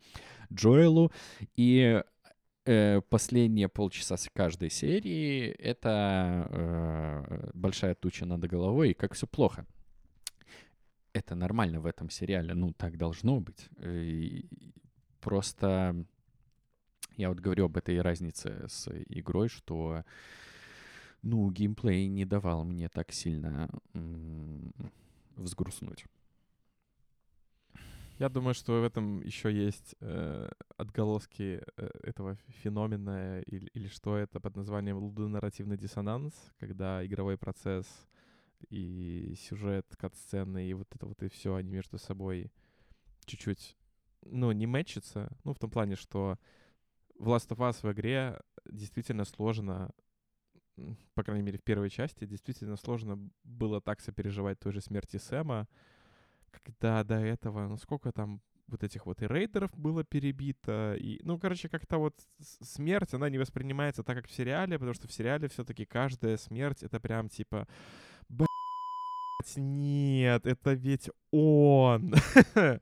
[0.51, 1.11] Джоэлу,
[1.55, 2.01] и
[2.65, 9.27] э, последние полчаса с каждой серии это э, большая туча над головой, и как все
[9.27, 9.67] плохо
[11.13, 13.69] это нормально в этом сериале, ну, так должно быть.
[13.79, 14.47] И
[15.19, 16.05] просто
[17.17, 20.03] я вот говорю об этой разнице с игрой, что,
[21.21, 23.69] ну, геймплей не давал мне так сильно
[25.35, 26.05] взгрустнуть.
[28.19, 30.47] Я думаю, что в этом еще есть э,
[30.77, 37.87] отголоски э, этого феномена или, или что это под названием лудонарративный диссонанс, когда игровой процесс
[38.69, 42.51] и сюжет, кат-сцены, и вот это вот и все, они между собой
[43.25, 43.77] чуть-чуть,
[44.23, 45.29] ну, не мэчатся.
[45.43, 46.37] Ну, в том плане, что
[47.15, 49.91] в Last of Us в игре действительно сложно,
[51.13, 55.67] по крайней мере, в первой части, действительно сложно было так сопереживать той же смерти Сэма,
[56.51, 61.37] когда до этого, ну, сколько там вот этих вот и рейдеров было перебито, и, ну,
[61.37, 65.47] короче, как-то вот смерть, она не воспринимается так, как в сериале, потому что в сериале
[65.49, 67.67] все-таки каждая смерть— это прям типа,
[69.55, 72.13] нет, это ведь он.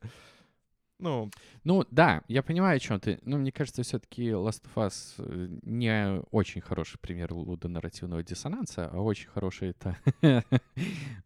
[1.01, 1.31] Ну,
[1.63, 3.19] Ну, да, я понимаю, о чем ты.
[3.23, 8.99] Но мне кажется, все-таки Last of Us э, не очень хороший пример лудонарративного диссонанса, а
[8.99, 9.95] очень хороший это,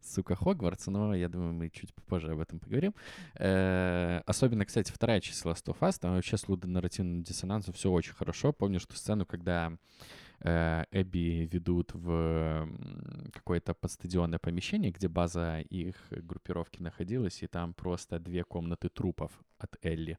[0.02, 2.94] сука, Хогвартс, но я думаю, мы чуть попозже об этом поговорим.
[3.40, 8.14] Э, Особенно, кстати, вторая часть Last of Us, там вообще с лудонарративным диссонансом все очень
[8.14, 8.54] хорошо.
[8.54, 9.74] Помню, что сцену, когда
[10.44, 12.70] Эбби ведут в
[13.34, 19.78] какое-то подстадионное помещение, где база их группировки находилась, и там просто две комнаты трупов от
[19.86, 20.18] Элли.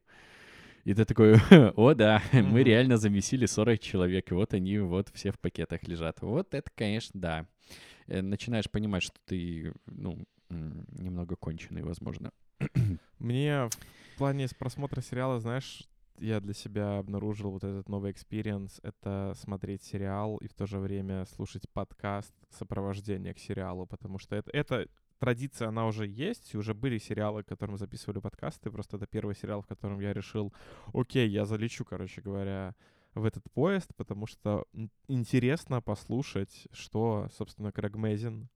[0.83, 1.35] И ты такой,
[1.75, 6.21] о да, мы реально замесили 40 человек, и вот они вот все в пакетах лежат.
[6.21, 7.45] Вот это, конечно, да.
[8.07, 12.31] Э, Начинаешь понимать, что ты, ну, немного конченый, возможно.
[13.19, 13.67] мне
[14.13, 15.83] в плане просмотра сериала, знаешь,
[16.19, 20.79] я для себя обнаружил вот этот новый experience— это смотреть сериал и в то же
[20.79, 24.87] время слушать подкаст сопровождения к сериалу, потому что это, это
[25.19, 29.35] традиция, она уже есть, и уже были сериалы, к которым записывали подкасты, просто это первый
[29.35, 30.53] сериал, в котором я решил,
[30.93, 32.75] окей, я залечу, короче говоря,
[33.13, 34.65] в этот поезд, потому что
[35.07, 38.49] интересно послушать, что, собственно, Крэг Мэзин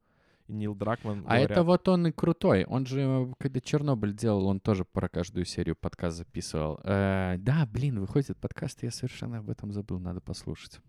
[0.49, 1.51] и Нил Дракман А говорят.
[1.51, 2.65] это вот он и крутой.
[2.65, 6.79] Он же, когда Чернобыль делал, он тоже про каждую серию подкаст записывал.
[6.83, 10.79] Э, да, блин, выходит подкаст, я совершенно об этом забыл, надо послушать.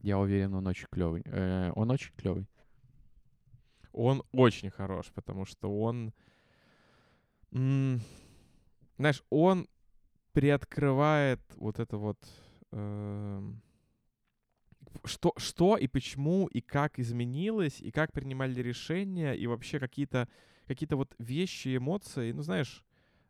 [0.00, 1.22] Я уверен, он очень клевый.
[1.26, 2.48] Э, он очень клевый.
[3.92, 6.14] Он очень хорош, потому что он...
[7.52, 8.00] м,
[8.96, 9.68] знаешь, он
[10.32, 12.18] приоткрывает вот это вот...
[12.72, 13.60] эм,
[15.04, 20.28] что, что и почему, и как изменилось, и как принимали решения, и вообще какие-то
[20.66, 22.32] какие вот вещи, эмоции.
[22.32, 22.84] Ну, знаешь,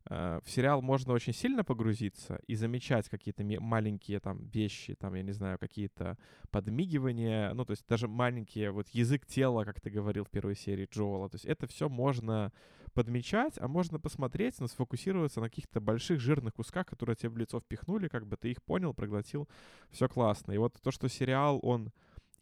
[0.09, 5.23] э, в сериал можно очень сильно погрузиться и замечать какие-то маленькие там вещи, там, я
[5.23, 6.19] не знаю, какие-то
[6.51, 10.89] подмигивания, ну, то есть даже маленькие, вот язык тела, как ты говорил в первой серии
[10.91, 12.53] Джоэла, то есть это все можно
[12.95, 17.61] подмечать, а можно посмотреть, но сфокусироваться на каких-то больших жирных кусках, которые тебе в лицо
[17.61, 19.49] впихнули, как бы ты их понял, проглотил,
[19.91, 20.53] все классно.
[20.53, 21.93] И вот то, что сериал, он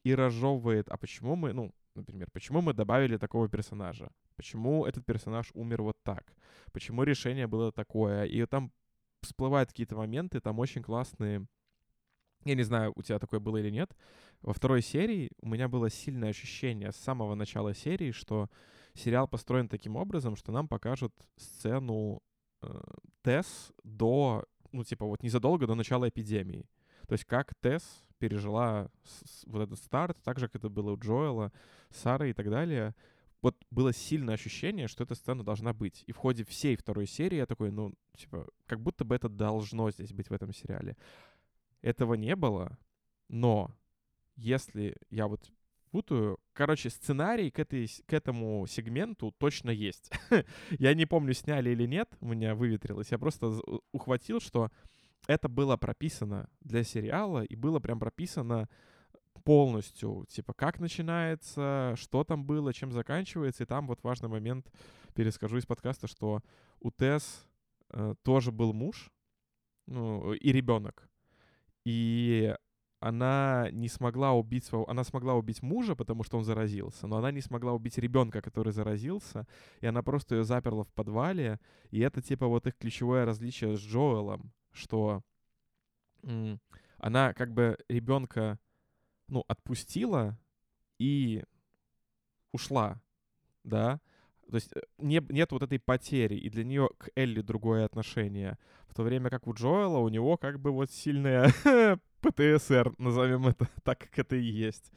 [0.02, 4.10] и разжевывает, а почему мы, ну, например, почему мы добавили такого персонажа?
[4.36, 6.32] Почему этот персонаж умер вот так?
[6.72, 8.24] Почему решение было такое?
[8.24, 8.72] И там
[9.22, 11.46] всплывают какие-то моменты, там очень классные
[12.44, 13.94] я не знаю, у тебя такое было или нет.
[14.40, 18.48] Во второй серии у меня было сильное ощущение с самого начала серии, что
[18.94, 22.22] сериал построен таким образом, что нам покажут сцену
[22.62, 22.80] э,
[23.22, 26.68] Тесс до, ну, типа, вот незадолго до начала эпидемии.
[27.06, 27.82] То есть как Тесс
[28.18, 28.90] пережила
[29.46, 31.52] вот этот старт, так же, как это было у Джоэла,
[31.90, 32.94] Сары и так далее.
[33.42, 36.04] Вот было сильное ощущение, что эта сцена должна быть.
[36.06, 39.90] И в ходе всей второй серии я такой, ну, типа, как будто бы это должно
[39.90, 40.96] здесь быть в этом сериале.
[41.80, 42.78] Этого не было,
[43.28, 43.74] но
[44.36, 45.50] если я вот
[45.90, 50.10] путаю, короче, сценарий к, этой, к этому сегменту точно есть.
[50.70, 53.10] я не помню, сняли или нет, у меня выветрилось.
[53.10, 53.60] Я просто
[53.92, 54.70] ухватил, что
[55.26, 58.68] это было прописано для сериала, и было прям прописано
[59.44, 63.62] полностью, типа, как начинается, что там было, чем заканчивается.
[63.62, 64.70] И там вот важный момент,
[65.14, 66.40] перескажу из подкаста, что
[66.80, 67.46] у Тесс
[67.90, 69.10] э, тоже был муж,
[69.86, 71.08] ну, и ребенок.
[71.84, 72.54] И
[73.00, 74.88] она не смогла убить своего...
[74.88, 78.72] Она смогла убить мужа, потому что он заразился, но она не смогла убить ребенка, который
[78.72, 79.46] заразился,
[79.80, 81.58] и она просто ее заперла в подвале.
[81.90, 85.22] И это, типа, вот их ключевое различие с Джоэлом, что
[86.22, 86.60] м,
[86.98, 88.58] она как бы ребенка,
[89.28, 90.38] ну, отпустила
[90.98, 91.42] и
[92.52, 93.00] ушла,
[93.64, 94.00] да,
[94.50, 98.58] то есть э, не, нет вот этой потери, и для нее к Элли другое отношение.
[98.88, 101.52] В то время как у Джоэла, у него как бы вот сильная
[102.20, 104.92] ПТСР, назовем это так, как это и есть.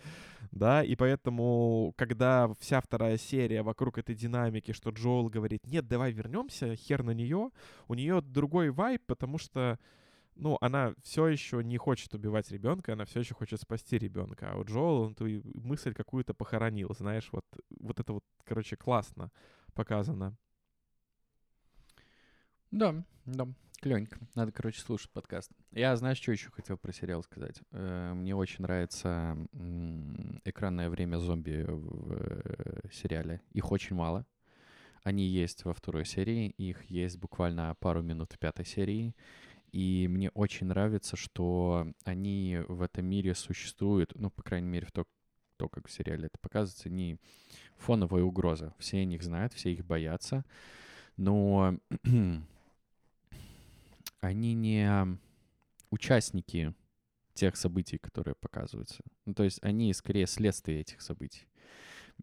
[0.51, 6.11] Да, и поэтому, когда вся вторая серия вокруг этой динамики, что Джоэл говорит, нет, давай
[6.11, 7.49] вернемся, хер на нее,
[7.87, 9.79] у нее другой вайб, потому что
[10.35, 14.51] ну, она все еще не хочет убивать ребенка, она все еще хочет спасти ребенка.
[14.51, 17.45] А у Джоэла он ту мысль какую-то похоронил, знаешь, вот,
[17.79, 19.31] вот это вот, короче, классно
[19.73, 20.37] показано.
[22.71, 23.47] Да, да,
[23.81, 24.17] клёненько.
[24.33, 25.51] Надо, короче, слушать подкаст.
[25.71, 27.61] Я, знаешь, что еще хотел про сериал сказать?
[27.71, 29.37] Э, Мне очень нравится
[30.43, 33.41] экранное время зомби в э, сериале.
[33.51, 34.25] Их очень мало.
[35.03, 39.13] Они есть во второй серии, их есть буквально пару минут в пятой серии.
[39.73, 44.91] И мне очень нравится, что они в этом мире существуют, ну, по крайней мере, в
[44.91, 45.07] то,
[45.57, 47.17] то как в сериале это показывается, не
[47.77, 48.75] фоновая угроза.
[48.77, 50.45] Все о них знают, все их боятся.
[51.17, 51.75] Но
[54.21, 55.17] они не
[55.89, 56.75] участники
[57.33, 59.01] тех событий, которые показываются.
[59.25, 61.47] Ну, то есть они скорее следствие этих событий.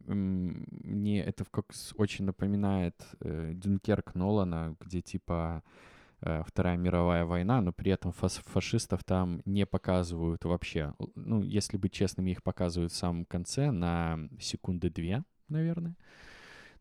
[0.06, 5.64] Мне это как очень напоминает э, Дюнкерк Нолана, где типа
[6.20, 10.94] Вторая мировая война, но при этом фашистов там не показывают вообще.
[11.14, 15.96] Ну, если быть честными, их показывают в самом конце на секунды две, наверное.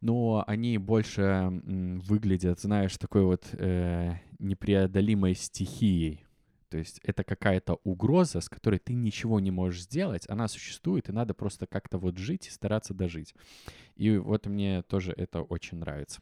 [0.02, 6.26] Но они больше выглядят, знаешь, такой вот э, непреодолимой стихией.
[6.70, 10.30] То есть это какая-то угроза, с которой ты ничего не можешь сделать.
[10.30, 13.34] Она существует, и надо просто как-то вот жить и стараться дожить.
[13.96, 16.22] И вот мне тоже это очень нравится.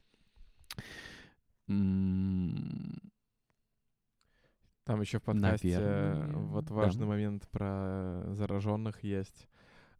[4.88, 6.74] Там еще в подкасте э, Наверное, вот да.
[6.74, 9.50] важный момент про зараженных есть.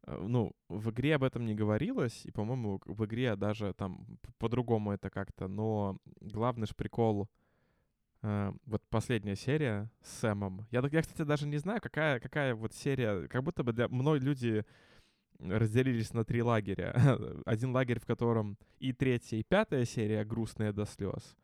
[0.04, 4.06] Э, Ну, в игре об этом не говорилось, и, по-моему, в игре даже там
[4.38, 7.28] по-другому это как-то, но главный ж прикол
[8.22, 10.66] э, вот последняя серия с Сэмом.
[10.72, 14.20] Я, я, кстати, даже не знаю, какая, какая вот серия, как будто бы для мной
[14.20, 14.64] люди
[15.40, 16.96] разделились на три лагеря.
[17.46, 21.36] Один лагерь, в котором и третья, и пятая серия грустные до слез.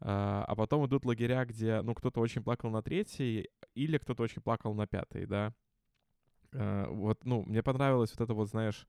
[0.00, 4.42] А, а потом идут лагеря, где, ну, кто-то очень плакал на третьей, или кто-то очень
[4.42, 5.52] плакал на пятой, да.
[6.52, 8.86] А, вот, ну, мне понравилось вот это вот, знаешь,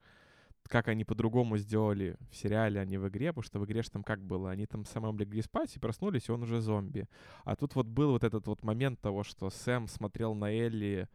[0.68, 3.90] как они по-другому сделали в сериале, а не в игре, потому что в игре же
[3.90, 7.08] там как было, они там самым легли спать и проснулись, и он уже зомби.
[7.44, 11.08] А тут вот был вот этот вот момент того, что Сэм смотрел на Элли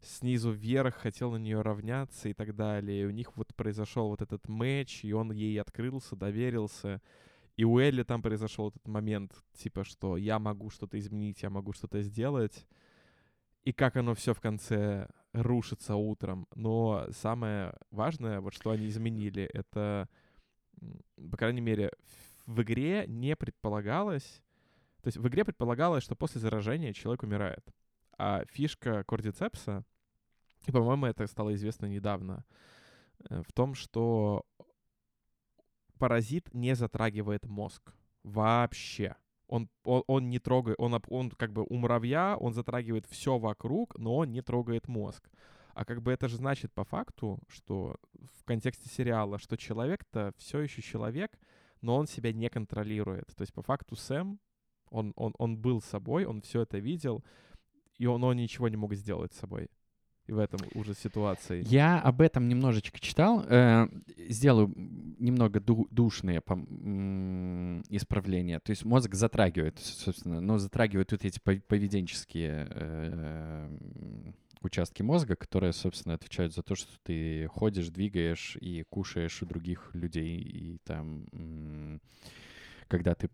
[0.00, 3.02] снизу вверх, хотел на нее равняться и так далее.
[3.02, 7.00] И у них вот произошел вот этот матч, и он ей открылся, доверился.
[7.56, 11.72] И у Элли там произошел этот момент, типа, что я могу что-то изменить, я могу
[11.72, 12.66] что-то сделать.
[13.62, 16.46] И как оно все в конце рушится утром.
[16.54, 20.08] Но самое важное, вот что они изменили, это,
[21.30, 21.92] по крайней мере,
[22.46, 24.42] в игре не предполагалось,
[25.02, 27.64] то есть в игре предполагалось, что после заражения человек умирает.
[28.16, 29.84] А фишка кордицепса,
[30.66, 32.44] и, по-моему, это стало известно недавно,
[33.28, 34.46] э, в том, что
[35.98, 39.16] паразит не затрагивает мозг вообще.
[39.46, 43.96] Он, он, он не трогает, он, он как бы у муравья, он затрагивает все вокруг,
[43.98, 45.30] но он не трогает мозг.
[45.74, 47.96] А как бы это же значит по факту, что
[48.38, 51.38] в контексте сериала, что человек-то все еще человек,
[51.80, 53.26] но он себя не контролирует.
[53.36, 54.38] То есть по факту Сэм,
[54.90, 57.24] он, он, он был собой, он все это видел,
[57.98, 59.68] и он, он ничего не мог сделать с собой
[60.28, 61.62] в этом уже ситуации.
[61.66, 63.44] Я об этом немножечко читал.
[63.48, 63.88] Э,
[64.28, 64.72] сделаю
[65.18, 66.38] немного ду душные
[67.90, 68.60] исправления.
[68.60, 73.68] То есть мозг затрагивает, собственно, но затрагивает вот эти поведенческие э,
[74.62, 79.90] участки мозга, которые, собственно, отвечают за то, что ты ходишь, двигаешь и кушаешь у других
[79.94, 80.38] людей.
[80.38, 82.00] И там,
[82.88, 83.28] когда ты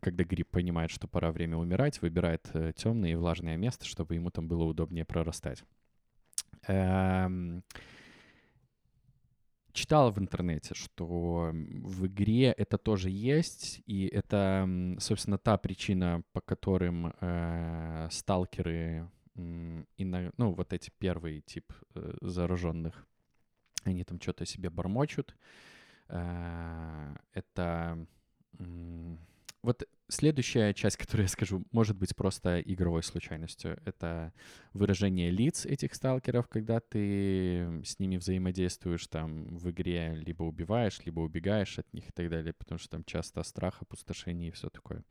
[0.00, 4.30] когда гриб понимает, что пора время умирать, выбирает э, темное и влажное место, чтобы ему
[4.30, 5.64] там было удобнее прорастать.
[6.66, 7.62] Эм,
[9.72, 16.40] читал в интернете, что в игре это тоже есть, и это, собственно, та причина, по
[16.40, 23.06] которым э, сталкеры, э, и ну, вот эти первый тип э, зараженных,
[23.82, 25.36] они там что-то себе бормочут.
[26.08, 28.06] Э, это...
[28.58, 29.16] Э,
[29.62, 33.78] вот следующая часть, которую я скажу, может быть просто игровой случайностью.
[33.84, 34.32] Это
[34.72, 41.20] выражение лиц этих сталкеров, когда ты с ними взаимодействуешь там в игре, либо убиваешь, либо
[41.20, 45.02] убегаешь от них и так далее, потому что там часто страх, опустошение и все такое.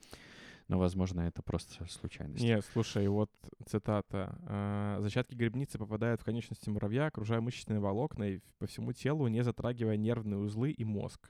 [0.69, 2.43] Но, возможно, это просто случайность.
[2.43, 3.29] Нет, слушай, вот
[3.65, 4.37] цитата.
[4.47, 9.43] «А, «Зачатки грибницы попадают в конечности муравья, окружая мышечные волокна и по всему телу, не
[9.43, 11.29] затрагивая нервные узлы и мозг.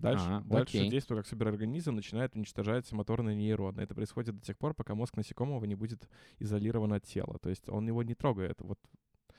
[0.00, 0.90] Дальше, а, дальше окей.
[0.90, 3.82] действие как суперорганизм начинает уничтожать моторные нейроны.
[3.82, 7.38] Это происходит до тех пор, пока мозг насекомого не будет изолирован от тела.
[7.40, 8.60] То есть он его не трогает.
[8.60, 8.78] Вот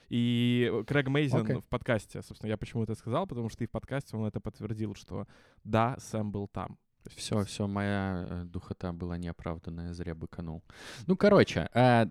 [0.10, 1.62] и Крэг Мейзен okay.
[1.62, 4.94] в подкасте, собственно, я почему это сказал, потому что и в подкасте он это подтвердил,
[4.94, 5.26] что
[5.64, 6.78] да, Сэм был там.
[7.16, 10.64] Все, все, моя э, духота была неоправданная, зря быканул.
[11.08, 12.08] Ну, короче, э,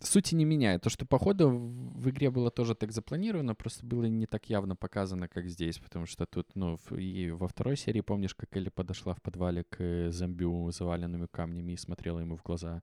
[0.00, 0.82] сути не меняет.
[0.82, 5.28] То, что походу в игре было тоже так запланировано, просто было не так явно показано,
[5.28, 9.22] как здесь, потому что тут, ну, и во второй серии, помнишь, как Элли подошла в
[9.22, 12.82] подвале к э, зомбю заваленными камнями и смотрела ему в глаза,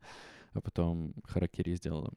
[0.53, 2.13] а потом Харакири сделала.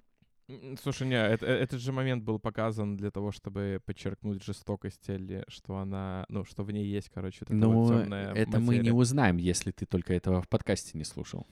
[0.81, 5.45] Слушай, не, это, э, этот же момент был показан для того, чтобы подчеркнуть жестокость Элли,
[5.49, 8.59] что она, ну, что в ней есть, короче, вот Ну, вот это материя.
[8.61, 11.47] мы не узнаем, если ты только этого в подкасте не слушал.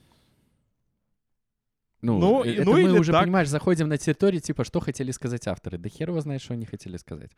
[2.05, 3.25] Ну, ну, это ну мы уже, так.
[3.25, 5.79] понимаешь, заходим на территорию, типа, что хотели сказать авторы.
[5.79, 7.31] Да хер его знает, что они хотели сказать.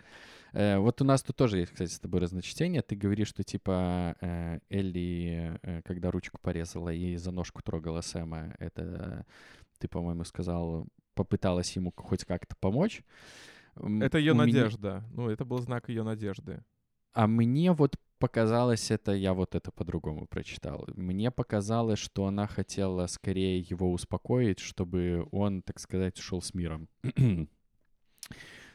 [0.53, 2.83] Э, вот у нас тут тоже есть, кстати, с тобой разночтение.
[2.83, 8.57] Ты говоришь, что, типа, э, Элли, э, когда ручку порезала и за ножку трогала Сэма,
[8.59, 9.25] это,
[9.79, 13.03] ты, по-моему, сказал, попыталась ему хоть как-то помочь.
[13.77, 14.89] Это ее надежда.
[14.89, 15.05] Меня...
[15.12, 16.64] Ну, это был знак ее надежды.
[17.12, 20.87] А мне вот показалось это, я вот это по-другому прочитал.
[20.95, 26.89] Мне показалось, что она хотела скорее его успокоить, чтобы он, так сказать, ушел с миром.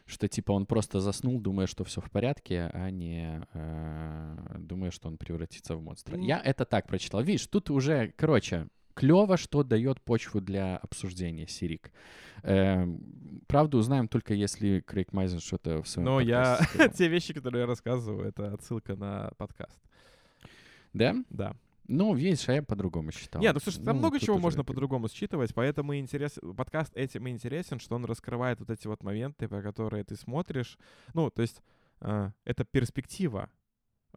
[0.06, 5.08] что типа он просто заснул, думая, что все в порядке, а не э, думая, что
[5.08, 6.18] он превратится в монстра.
[6.18, 6.26] Mm.
[6.26, 7.22] Я это так прочитал.
[7.24, 8.68] Видишь, тут уже, короче,
[9.02, 11.92] клево, что дает почву для обсуждения Сирик.
[12.44, 12.86] Э,
[13.48, 16.60] правду узнаем только если Крейг Майзен что-то в своем Но я...
[16.96, 19.82] Те вещи, которые я рассказываю, это отсылка на подкаст.
[20.94, 21.16] Да?
[21.32, 21.56] Да.
[21.88, 23.42] Ну, видишь, а я по-другому считал.
[23.42, 26.40] Нет, ну слушай, там ну, много чего можно по-другому считывать, поэтому интерес...
[26.56, 30.78] подкаст этим и интересен, что он раскрывает вот эти вот моменты, по которые ты смотришь.
[31.16, 31.64] Ну, то есть
[32.02, 33.50] э, это перспектива.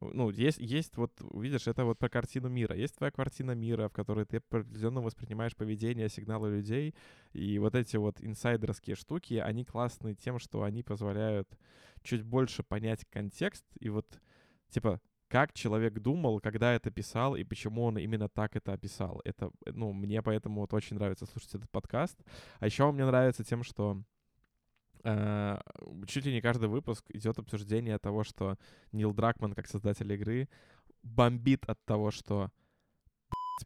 [0.00, 2.76] Ну, есть, есть вот, видишь, это вот про картину мира.
[2.76, 6.94] Есть твоя картина мира, в которой ты определенно воспринимаешь поведение, сигналы людей.
[7.32, 11.48] И вот эти вот инсайдерские штуки, они классные тем, что они позволяют
[12.02, 13.64] чуть больше понять контекст.
[13.78, 14.06] И вот,
[14.70, 19.20] типа, как человек думал, когда это писал, и почему он именно так это описал.
[19.24, 22.22] Это, ну, мне поэтому вот очень нравится слушать этот подкаст.
[22.60, 24.02] А еще мне нравится тем, что
[25.04, 25.58] э,
[26.06, 28.58] чуть ли не каждый выпуск идет обсуждение того, что
[28.92, 30.48] Нил Дракман, как создатель игры,
[31.02, 32.50] бомбит от того, что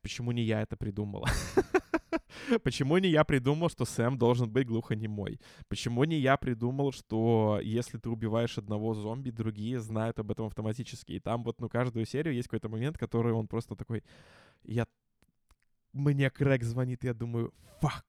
[0.02, 1.24] почему не я это придумал?
[2.62, 5.40] Почему не я придумал, что Сэм должен быть глухонемой?
[5.68, 11.12] Почему не я придумал, что если ты убиваешь одного зомби, другие знают об этом автоматически?
[11.12, 14.02] И там вот, ну, каждую серию есть какой-то момент, который он просто такой...
[14.64, 14.86] Я...
[15.92, 18.04] Мне Крэг звонит, я думаю, фак,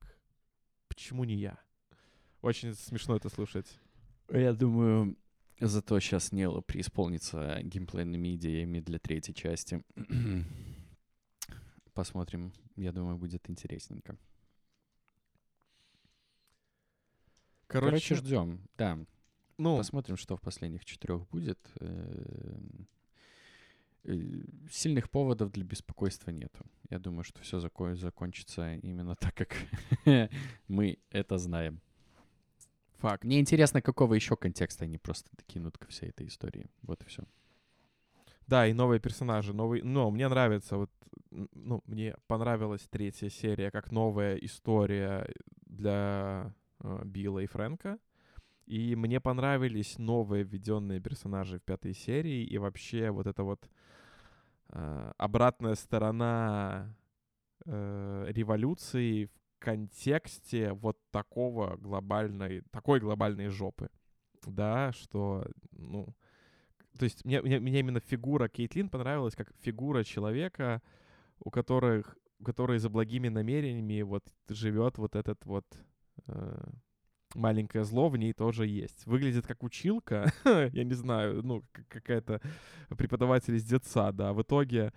[0.87, 1.57] почему не я?
[2.41, 3.79] Очень смешно это слушать.
[4.31, 5.17] Я думаю,
[5.59, 9.83] зато сейчас Нело преисполнится геймплейными идеями для третьей части.
[11.93, 12.53] Посмотрим.
[12.75, 14.17] Я думаю, будет интересненько.
[17.67, 18.61] Короче, Короче ждем.
[18.77, 18.97] Да.
[19.57, 21.59] Ну, Посмотрим, что в последних четырех будет.
[21.81, 22.87] Эм,
[24.05, 24.15] э,
[24.71, 26.65] сильных поводов для беспокойства нету.
[26.89, 29.55] Я думаю, что все закон закончится именно так, как
[30.67, 31.81] мы это знаем.
[32.99, 33.23] Факт.
[33.23, 36.69] Мне интересно, какого еще контекста они просто докинут ко всей этой истории.
[36.81, 37.23] Вот и все.
[38.45, 39.81] Да, и новые персонажи, новый.
[39.83, 40.91] Но мне нравится вот,
[41.31, 45.25] ну, мне понравилась третья серия как новая история
[45.65, 47.99] для э, Билла и Фрэнка.
[48.65, 52.43] И мне понравились новые введенные персонажи в пятой серии.
[52.43, 53.69] И вообще вот эта вот
[54.71, 56.93] э, обратная сторона
[57.65, 59.29] э, революции
[59.59, 63.89] контексте вот такого глобальной, такой глобальной жопы.
[64.45, 66.15] Да, что, ну,
[66.97, 70.81] то есть мне, мне, мне именно фигура Кейтлин понравилась как фигура человека,
[71.39, 75.65] у которых, который за благими намерениями вот живет вот этот вот
[76.27, 76.71] э,
[77.35, 79.05] маленькое зло в ней тоже есть.
[79.05, 80.31] Выглядит как училка,
[80.73, 82.41] я не знаю, ну, какая-то
[82.89, 84.93] преподаватель из детсада, а в итоге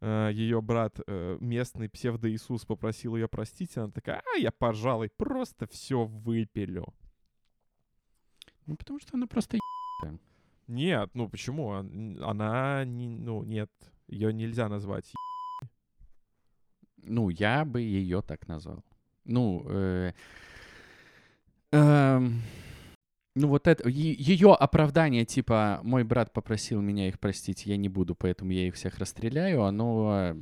[0.00, 5.66] ее брат, э, местный псевдо-Иисус, попросил ее простить, и она такая, а, я, пожалуй, просто
[5.66, 6.94] все выпилю.
[8.66, 9.58] Ну, потому что она просто
[10.66, 11.72] Нет, ну почему?
[11.72, 13.70] Она, не, ну, нет,
[14.06, 15.10] ее нельзя назвать
[16.98, 18.84] Ну, я бы ее так назвал.
[19.24, 20.12] Ну, э,
[21.72, 22.20] э,
[23.38, 28.14] ну, вот это, ее оправдание, типа, мой брат попросил меня их простить, я не буду,
[28.14, 30.34] поэтому я их всех расстреляю, оно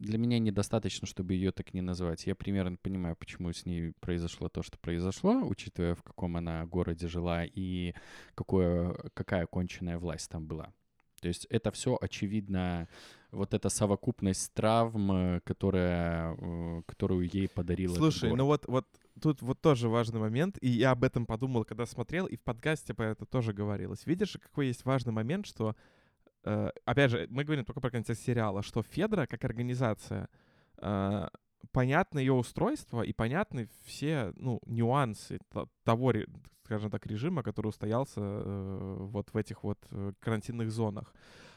[0.00, 2.26] для меня недостаточно, чтобы ее так не назвать.
[2.26, 7.06] Я примерно понимаю, почему с ней произошло то, что произошло, учитывая, в каком она городе
[7.06, 7.94] жила и
[8.34, 10.72] какое, какая конченная власть там была.
[11.20, 12.88] То есть это все очевидно,
[13.30, 17.94] вот эта совокупность травм, которая, э, которую ей подарила.
[17.94, 18.86] Слушай, ну вот, вот
[19.20, 22.94] тут вот тоже важный момент, и я об этом подумал, когда смотрел, и в подкасте
[22.94, 24.06] про это тоже говорилось.
[24.06, 25.76] Видишь, какой есть важный момент, что,
[26.44, 30.28] э, опять же, мы говорим только про контекст сериала, что Федра как организация,
[30.78, 31.28] э,
[31.72, 35.38] понятно ее устройство и понятны все, ну, нюансы
[35.84, 36.12] того,
[36.64, 41.12] скажем так, режима, который устоялся э, вот в этих вот э, карантинных зонах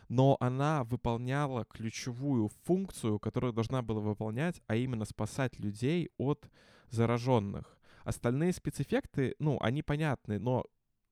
[0.09, 6.49] но она выполняла ключевую функцию, которую должна была выполнять, а именно спасать людей от
[6.89, 7.77] зараженных.
[8.03, 10.65] Остальные спецэффекты, ну, они понятны, но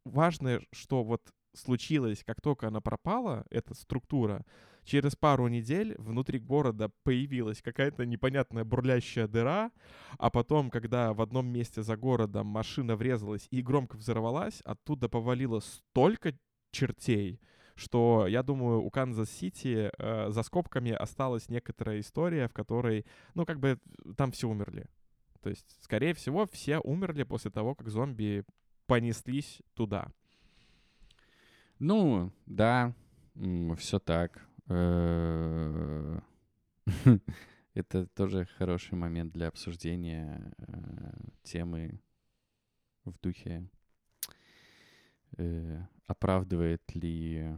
[0.04, 1.22] важно, что вот
[1.54, 4.46] случилось, как только она пропала, эта структура,
[4.84, 9.72] через пару недель внутри города появилась какая-то непонятная бурлящая дыра,
[10.18, 15.60] а потом, когда в одном месте за городом машина врезалась и громко взорвалась, оттуда повалило
[15.60, 16.34] столько
[16.72, 17.40] чертей,
[17.76, 23.60] что, я думаю, у Канзас-Сити э, за скобками осталась некоторая история, в которой, ну, как
[23.60, 23.80] бы
[24.18, 24.88] там все умерли.
[25.42, 28.46] То есть, скорее всего, все умерли после того, как зомби
[28.86, 30.12] понеслись туда.
[31.80, 32.94] Ну, да,
[33.78, 34.46] все так.
[34.68, 36.20] Э,
[37.74, 41.12] это тоже хороший момент для обсуждения э,
[41.44, 42.00] темы
[43.06, 43.68] в духе
[45.38, 47.58] э, оправдывает ли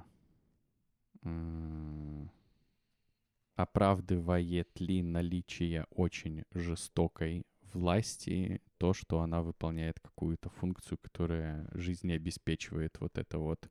[3.56, 13.00] оправдывает ли наличие очень жестокой власти то, что она выполняет какую-то функцию, которая жизни обеспечивает
[13.00, 13.70] вот это вот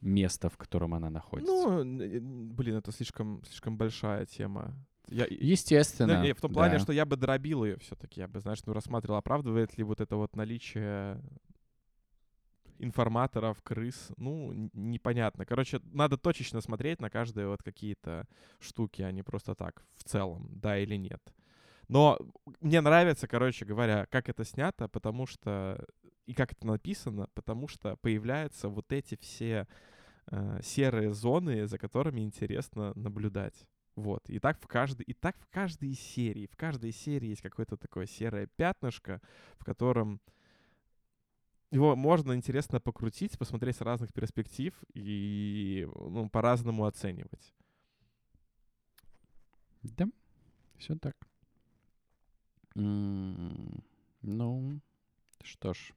[0.00, 1.52] место, в котором она находится.
[1.52, 4.74] Ну, блин, это слишком, слишком большая тема.
[5.08, 6.22] Я, Естественно.
[6.22, 6.80] Да, в том плане, да.
[6.80, 8.20] что я бы дробил ее все-таки.
[8.20, 11.20] Я бы, знаешь, ну, рассматривал, оправдывает ли вот это вот наличие
[12.84, 14.12] информаторов, крыс.
[14.16, 15.44] Ну, непонятно.
[15.44, 18.26] Короче, надо точечно смотреть на каждые вот какие-то
[18.60, 21.22] штуки, а не просто так в целом, да или нет.
[21.88, 22.18] Но
[22.60, 25.84] мне нравится, короче говоря, как это снято, потому что
[26.26, 29.66] и как это написано, потому что появляются вот эти все
[30.30, 33.66] э, серые зоны, за которыми интересно наблюдать.
[33.96, 34.28] Вот.
[34.28, 36.48] И так в каждой, и так в каждой серии.
[36.50, 39.20] В каждой серии есть какое-то такое серое пятнышко,
[39.58, 40.20] в котором
[41.74, 47.52] его можно интересно покрутить, посмотреть с разных перспектив и ну, по-разному оценивать.
[49.82, 50.06] Да,
[50.78, 51.16] все так.
[52.76, 53.82] М,
[54.22, 54.80] Ну,
[55.42, 55.92] что ж.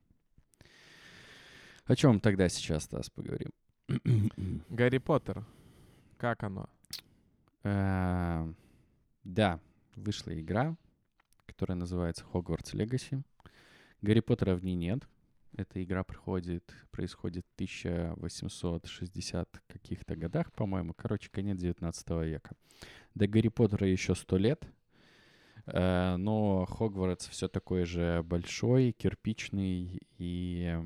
[1.86, 3.52] О чем тогда сейчас, Стас, поговорим?
[4.70, 5.46] Гарри Поттер.
[6.18, 6.70] Как оно?
[7.64, 8.52] Э,
[9.24, 9.60] Да,
[9.96, 10.76] вышла игра,
[11.46, 13.24] которая называется Hogwarts Legacy.
[14.02, 15.08] Гарри Поттера в ней нет.
[15.56, 20.94] Эта игра проходит, происходит в 1860 каких-то годах, по-моему.
[20.94, 22.52] Короче, конец 19 века.
[23.16, 24.68] До Гарри Поттера еще сто лет.
[25.66, 30.78] Э, Но Хогвартс все такой же большой, кирпичный и...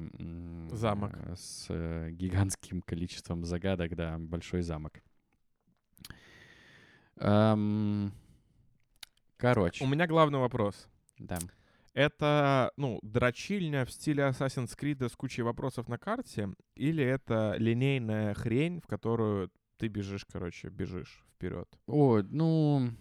[0.71, 1.15] Замок.
[1.35, 5.01] С э, гигантским количеством загадок, да, большой замок.
[7.17, 8.13] Эм,
[9.37, 10.87] Короче, У меня главный вопрос.
[11.19, 11.37] да.
[11.93, 16.49] Это, ну, дрочильня в стиле Assassin's Creed с кучей вопросов на карте?
[16.75, 21.67] Или это линейная хрень, в которую ты бежишь, короче, бежишь вперед?
[21.87, 22.91] О, ну,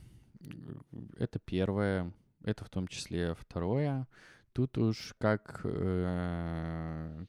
[1.16, 2.12] это первое,
[2.42, 4.08] это в том числе второе.
[4.52, 7.26] Тут уж как, э,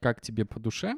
[0.00, 0.96] как тебе по душе.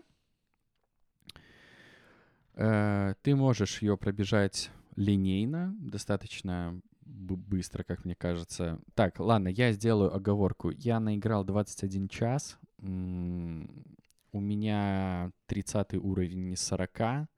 [2.55, 8.81] Э, ты можешь ее пробежать линейно, достаточно быстро, как мне кажется.
[8.95, 10.71] Так, ладно, я сделаю оговорку.
[10.71, 12.59] Я наиграл 21 час.
[12.79, 17.29] У меня 30 уровень из 40.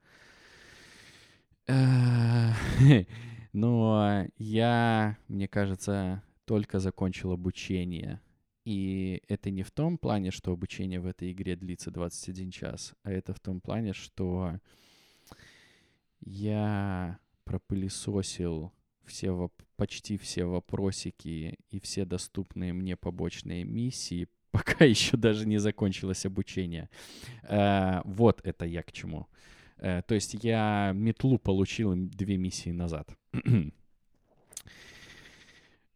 [1.67, 2.51] Э,
[3.53, 8.21] Но я, мне кажется, только закончил обучение.
[8.65, 13.13] И это не в том плане, что обучение в этой игре длится 21 час, а
[13.13, 14.59] это в том плане, что
[16.21, 18.73] я пропылесосил
[19.07, 25.59] все воп- почти все вопросики и все доступные мне побочные миссии, пока еще даже не
[25.59, 26.89] закончилось обучение.
[27.43, 29.27] Э, Вот это я к чему.
[29.79, 33.09] Э, То есть я метлу получил две миссии назад.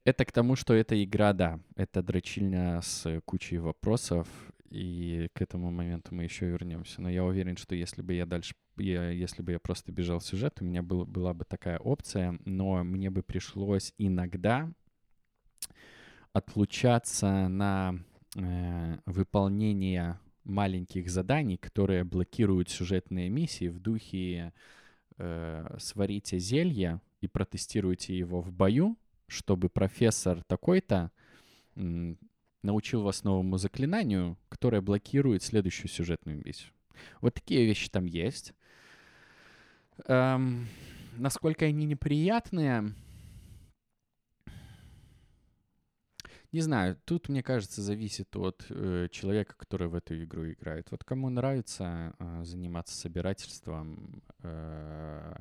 [0.04, 4.26] Это к тому, что эта игра, да, это дрочильня с кучей вопросов,
[4.70, 7.00] и к этому моменту мы еще вернемся.
[7.00, 10.58] Но я уверен, что если бы я дальше, я, если бы я просто бежал сюжет,
[10.60, 14.70] у меня был, была бы такая опция, но мне бы пришлось иногда
[16.32, 17.94] отлучаться на
[18.36, 24.52] э, выполнение маленьких заданий, которые блокируют сюжетные миссии в духе
[25.16, 28.96] э, сварите зелье и протестируйте его в бою,
[29.26, 31.10] чтобы профессор такой-то
[32.62, 36.72] научил вас новому заклинанию, которое блокирует следующую сюжетную миссию.
[37.20, 38.54] Вот такие вещи там есть.
[40.06, 40.66] Эм,
[41.16, 42.94] насколько они неприятные,
[46.50, 50.90] не знаю, тут, мне кажется, зависит от э, человека, который в эту игру играет.
[50.90, 55.36] Вот кому нравится э, заниматься собирательством, э,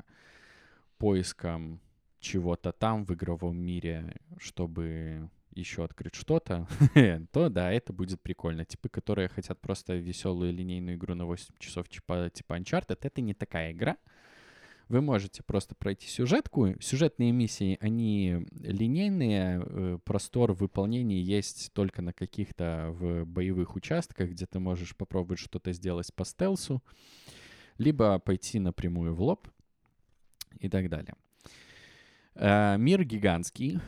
[0.97, 1.79] поиском
[2.19, 6.67] чего-то там в игровом мире, чтобы еще открыть что-то,
[7.31, 8.65] то да, это будет прикольно.
[8.65, 13.33] Типы, которые хотят просто веселую линейную игру на 8 часов типа, типа Uncharted, это не
[13.33, 13.97] такая игра.
[14.89, 16.75] Вы можете просто пройти сюжетку.
[16.79, 19.61] Сюжетные миссии, они линейные.
[19.65, 25.73] э, Простор выполнения есть только на каких-то в боевых участках, где ты можешь попробовать что-то
[25.73, 26.81] сделать по стелсу,
[27.77, 29.49] либо пойти напрямую в лоб
[30.59, 31.15] и так далее.
[32.35, 33.81] Э, Мир гигантский.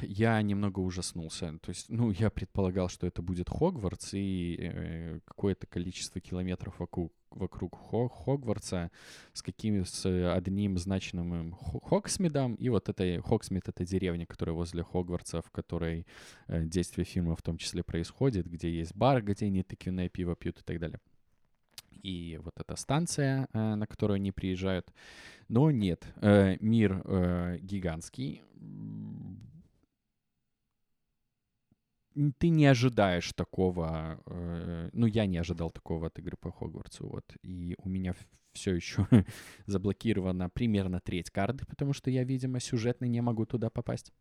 [0.06, 1.58] Я немного ужаснулся.
[1.62, 7.12] То есть, ну, я предполагал, что это будет Хогвартс и э, какое-то количество километров вокруг,
[7.30, 8.90] вокруг Хо- Хогвартса
[9.32, 12.54] с каким с одним значимым Хо- Хоксмидом.
[12.54, 16.06] И вот это Хоксмид— это деревня, которая возле Хогвартса, в которой
[16.48, 20.60] э, действие фильма в том числе происходит, где есть бар, где они тыквенное пиво пьют
[20.60, 21.00] и так далее.
[22.02, 24.92] И вот эта станция, э, на которую они приезжают.
[25.48, 28.42] Но нет, э, мир э, гигантский.
[32.38, 37.24] Ты не ожидаешь такого, э, ну я не ожидал такого от игры по Хогвартсу, вот,
[37.42, 38.14] и у меня
[38.52, 39.06] все еще
[39.66, 44.12] заблокирована примерно треть карты, потому что я, видимо, сюжетно не могу туда попасть.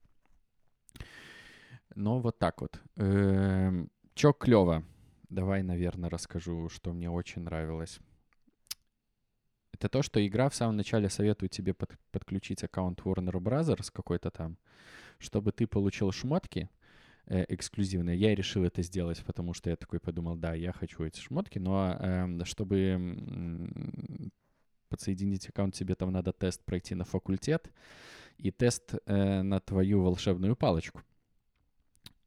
[1.95, 2.79] Но вот так вот.
[2.97, 4.83] Эм, Чё клево?
[5.29, 7.99] давай, наверное, расскажу, что мне очень нравилось.
[9.71, 13.91] Это то, что игра в самом начале советует тебе под, подключить аккаунт Warner Bros.
[13.91, 14.57] какой-то там,
[15.19, 16.69] чтобы ты получил шмотки
[17.29, 18.17] э, эксклюзивные.
[18.17, 21.95] Я решил это сделать, потому что я такой подумал, да, я хочу эти шмотки, но
[21.99, 24.29] э, чтобы э,
[24.89, 27.71] подсоединить аккаунт, тебе там надо тест пройти на факультет
[28.37, 31.01] и тест э, на твою волшебную палочку.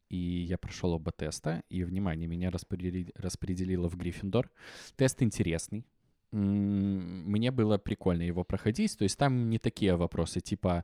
[0.09, 3.11] И я прошел оба теста, и, внимание, меня распредели...
[3.15, 4.49] распределило в Гриффиндор.
[4.95, 5.85] Тест интересный,
[6.33, 8.97] мне было прикольно его проходить.
[8.97, 10.83] То есть там не такие вопросы, типа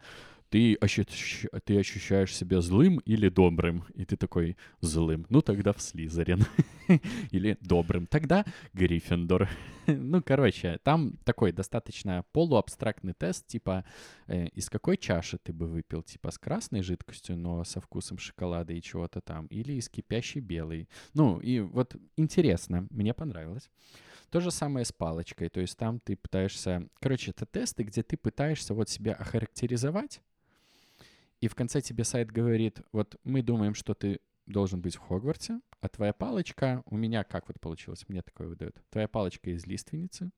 [0.49, 1.45] ты, ощущ...
[1.63, 3.83] ты ощущаешь себя злым или добрым?
[3.95, 5.25] И ты такой, злым.
[5.29, 6.45] Ну, тогда в Слизерин.
[7.31, 8.07] или добрым.
[8.07, 9.49] Тогда Гриффиндор.
[9.87, 13.85] ну, короче, там такой достаточно полуабстрактный тест, типа,
[14.27, 16.03] э, из какой чаши ты бы выпил?
[16.03, 19.45] Типа с красной жидкостью, но со вкусом шоколада и чего-то там.
[19.47, 20.89] Или из кипящей белой.
[21.13, 23.69] Ну, и вот интересно, мне понравилось.
[24.29, 26.87] То же самое с палочкой, то есть там ты пытаешься...
[26.99, 30.21] Короче, это тесты, где ты пытаешься вот себя охарактеризовать,
[31.41, 35.61] и в конце тебе сайт говорит, вот мы думаем, что ты должен быть в Хогвартсе,
[35.81, 40.31] а твоя палочка, у меня как вот получилось, мне такое выдают, твоя палочка из лиственницы,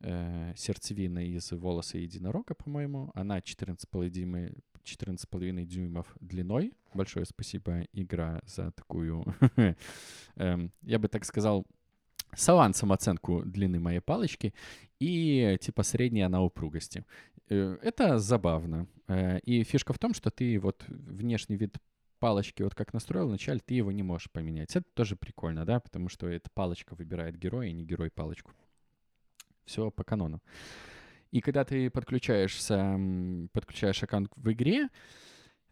[0.00, 4.50] э, сердцевина из волоса единорога, по-моему, она 14,5 дюйма,
[4.82, 6.72] 14,5 дюймов длиной.
[6.94, 9.24] Большое спасибо, игра, за такую,
[10.36, 11.66] эм, я бы так сказал,
[12.34, 14.54] с авансом оценку длины моей палочки
[14.98, 17.04] и типа средняя на упругости.
[17.50, 18.86] Э, это забавно.
[19.08, 21.76] Э, и фишка в том, что ты вот внешний вид
[22.20, 24.76] палочки вот как настроил вначале, ты его не можешь поменять.
[24.76, 28.52] Это тоже прикольно, да, потому что эта палочка выбирает героя, и не герой палочку.
[29.64, 30.42] Все по канону.
[31.30, 32.98] И когда ты подключаешься,
[33.52, 34.88] подключаешь аккаунт в игре,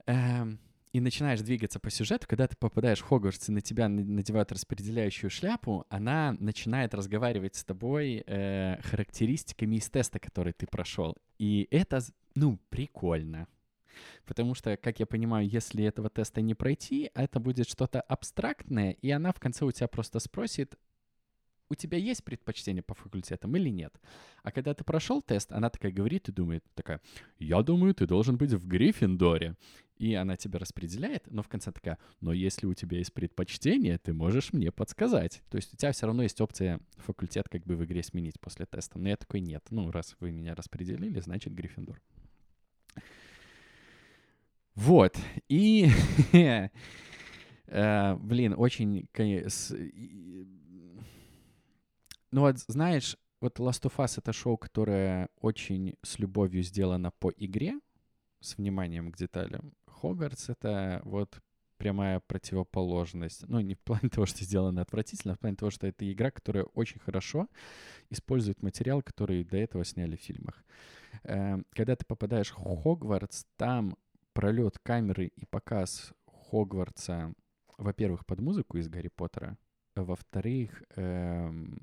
[0.07, 0.59] эм,
[0.93, 5.31] и начинаешь двигаться по сюжету, когда ты попадаешь в Хогвартс и на тебя надевают распределяющую
[5.31, 11.17] шляпу, она начинает разговаривать с тобой э, характеристиками из теста, который ты прошел.
[11.39, 12.01] И это,
[12.35, 13.47] ну, прикольно.
[14.25, 19.11] Потому что, как я понимаю, если этого теста не пройти, это будет что-то абстрактное, и
[19.11, 20.77] она в конце у тебя просто спросит,
[21.69, 23.95] у тебя есть предпочтение по факультетам или нет?
[24.43, 27.01] А когда ты прошел тест, она такая говорит и думает, такая,
[27.39, 29.57] я думаю, ты должен быть в Гриффиндоре.
[29.97, 34.13] И она тебя распределяет, но в конце такая, но если у тебя есть предпочтение, ты
[34.13, 35.43] можешь мне подсказать.
[35.51, 38.65] То есть у тебя все равно есть опция факультет как бы в игре сменить после
[38.67, 38.99] теста.
[39.01, 42.01] Но я такой, нет, ну раз вы меня распределили, значит Гриффиндор.
[44.77, 45.17] Вот.
[45.49, 45.89] И,
[47.67, 49.09] э, блин, очень
[52.31, 57.31] ну вот, знаешь, вот Last of Us— это шоу, которое очень с любовью сделано по
[57.31, 57.79] игре,
[58.41, 59.73] с вниманием к деталям.
[59.87, 61.41] Хогвартс— это вот
[61.79, 63.49] прямая противоположность.
[63.49, 66.31] Ну, не в плане того, что сделано отвратительно, а в плане того, что это игра,
[66.31, 67.49] которая очень хорошо
[68.11, 70.65] использует материал, который до этого сняли в фильмах.
[71.23, 73.97] Эм, когда ты попадаешь в Хогвартс, там
[74.33, 77.33] пролет камеры и показ Хогвартса,
[77.79, 79.57] во-первых, под музыку из Гарри Поттера,
[80.05, 81.79] во-вторых, эм,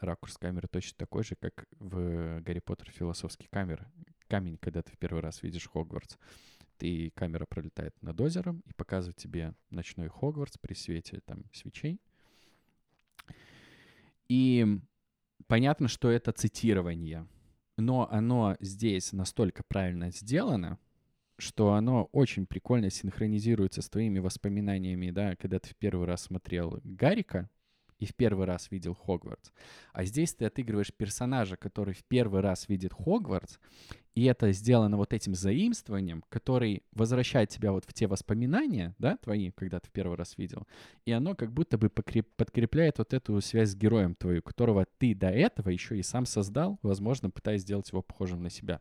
[0.00, 3.86] ракурс камеры точно такой же, как в Гарри Поттер философский камер.
[4.28, 6.16] Камень, когда ты в первый раз видишь Хогвартс.
[6.78, 12.00] Ты, камера пролетает над озером и показывает тебе ночной Хогвартс при свете там свечей.
[14.28, 14.80] И
[15.46, 17.26] понятно, что это цитирование,
[17.76, 20.78] но оно здесь настолько правильно сделано,
[21.40, 26.80] что оно очень прикольно синхронизируется с твоими воспоминаниями, да, когда ты в первый раз смотрел
[26.84, 27.48] Гарика
[27.98, 29.50] и в первый раз видел Хогвартс.
[29.92, 33.58] А здесь ты отыгрываешь персонажа, который в первый раз видит Хогвартс,
[34.14, 39.50] и это сделано вот этим заимствованием, который возвращает тебя вот в те воспоминания, да, твои,
[39.50, 40.66] когда ты в первый раз видел,
[41.04, 45.28] и оно как будто бы подкрепляет вот эту связь с героем твою, которого ты до
[45.28, 48.80] этого еще и сам создал, возможно, пытаясь сделать его похожим на себя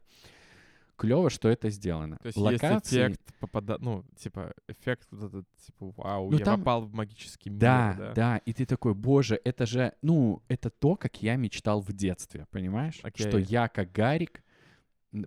[0.99, 2.17] клево, что это сделано.
[2.21, 2.73] То есть Локации...
[2.73, 3.77] есть эффект попада...
[3.79, 6.59] ну, типа, эффект вот этот, типа, вау, ну, я там...
[6.59, 7.59] попал в магический мир.
[7.59, 11.81] Да, да, да, и ты такой, боже, это же, ну, это то, как я мечтал
[11.81, 12.99] в детстве, понимаешь?
[13.03, 13.27] Okay.
[13.27, 14.43] Что я, как Гарик,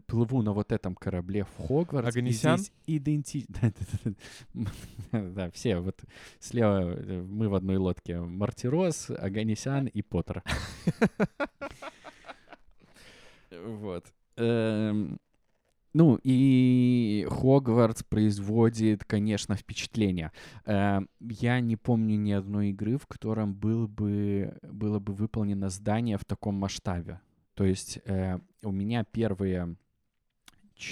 [0.07, 2.09] плыву на вот этом корабле в Хогвартс.
[2.09, 2.61] Аганесян?
[2.87, 3.47] И иденти...
[5.13, 6.05] да, все, вот
[6.39, 8.21] слева э, мы в одной лодке.
[8.21, 10.43] Мартирос, Аганесян и Поттер.
[13.65, 14.07] вот.
[15.95, 20.33] Ну, и Хогвартс производит, конечно, впечатление.
[20.65, 26.17] Э, я не помню ни одной игры, в котором был бы, было бы выполнено здание
[26.17, 27.21] в таком масштабе.
[27.55, 29.77] То есть э, у меня первые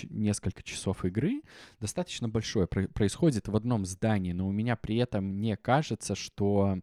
[0.08, 1.42] несколько часов игры
[1.80, 6.78] достаточно большое происходит в одном здании, но у меня при этом не кажется, что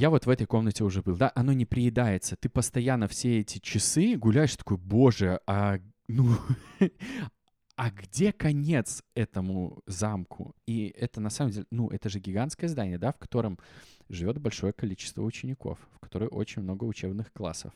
[0.00, 2.34] я вот в этой комнате уже был, да, оно не приедается.
[2.34, 5.78] Ты постоянно все эти часы гуляешь такой, боже, а
[6.08, 6.36] ну,
[7.76, 10.54] а где конец этому замку?
[10.66, 13.58] И это на самом деле, ну, это же гигантское здание, да, в котором
[14.08, 17.74] живет большое количество учеников, в котором очень много учебных классов.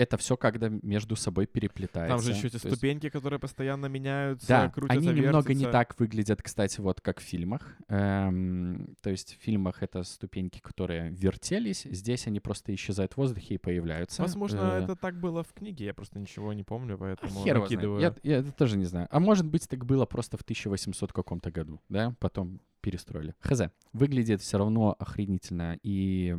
[0.00, 2.16] Это все когда между собой переплетается.
[2.16, 5.64] Там же еще эти То есть- ступеньки, которые постоянно меняются, да, крутятся, они немного не
[5.64, 5.72] вертятся.
[5.72, 7.76] так выглядят, кстати, вот как в фильмах.
[7.88, 13.56] Эм, то есть в фильмах это ступеньки, которые вертелись, здесь они просто исчезают в воздухе
[13.56, 14.22] и появляются.
[14.22, 18.00] Возможно, Э, это так было в книге, я просто ничего не помню, поэтому Хер накидываю.
[18.00, 19.06] Я, я это тоже не знаю.
[19.10, 22.14] А может быть, так было просто в 1800 каком-то году, да?
[22.20, 23.34] Потом перестроили.
[23.40, 23.60] Хз.
[23.92, 25.78] Выглядит все равно охренительно.
[25.82, 26.34] И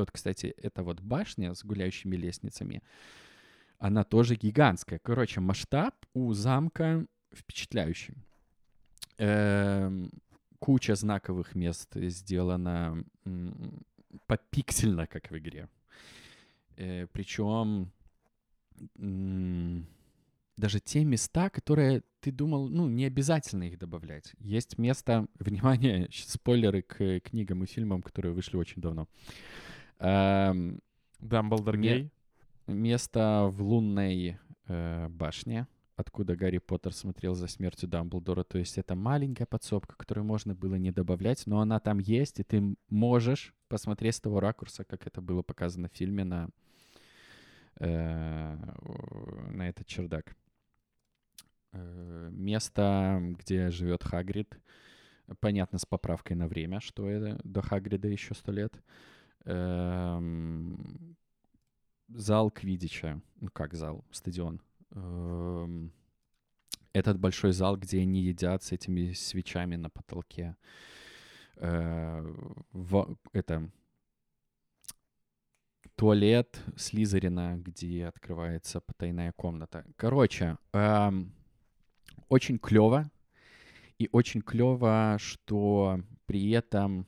[0.00, 2.82] вот, кстати, эта вот башня с гуляющими лестницами,
[3.78, 4.98] она тоже гигантская.
[4.98, 8.14] Короче, масштаб у замка впечатляющий.
[9.18, 10.10] Эм,
[10.58, 13.04] куча знаковых мест сделана
[14.26, 15.68] попиксельно, как в игре.
[16.76, 17.92] Э, причем
[20.56, 24.34] даже те места, которые ты думал, ну, не обязательно их добавлять.
[24.38, 29.08] Есть место, внимание, спойлеры к книгам и фильмам, которые вышли очень давно.
[29.98, 32.10] Дамблдор Ме- гей?
[32.66, 35.66] место в лунной э, башне,
[35.96, 38.44] откуда Гарри Поттер смотрел за смертью Дамблдора.
[38.44, 42.44] То есть это маленькая подсобка, которую можно было не добавлять, но она там есть, и
[42.44, 46.48] ты можешь посмотреть с того ракурса, как это было показано в фильме на,
[47.78, 48.56] э,
[49.50, 50.36] на этот чердак.
[51.72, 54.58] Э, место, где живет Хагрид,
[55.40, 58.80] понятно, с поправкой на время, что это до Хагрида еще сто лет.
[59.46, 61.16] Эм,
[62.08, 63.20] зал Квидича.
[63.40, 64.04] Ну как зал?
[64.10, 64.60] Стадион.
[64.90, 65.92] Эм,
[66.92, 70.56] Этот большой зал, где они едят с этими свечами на потолке.
[71.56, 72.24] Э,
[72.72, 73.70] во- Это
[75.94, 79.84] туалет Слизерина, где открывается потайная комната.
[79.96, 81.32] Короче, эм,
[82.28, 83.10] очень клево.
[83.98, 87.06] И очень клево, что при этом...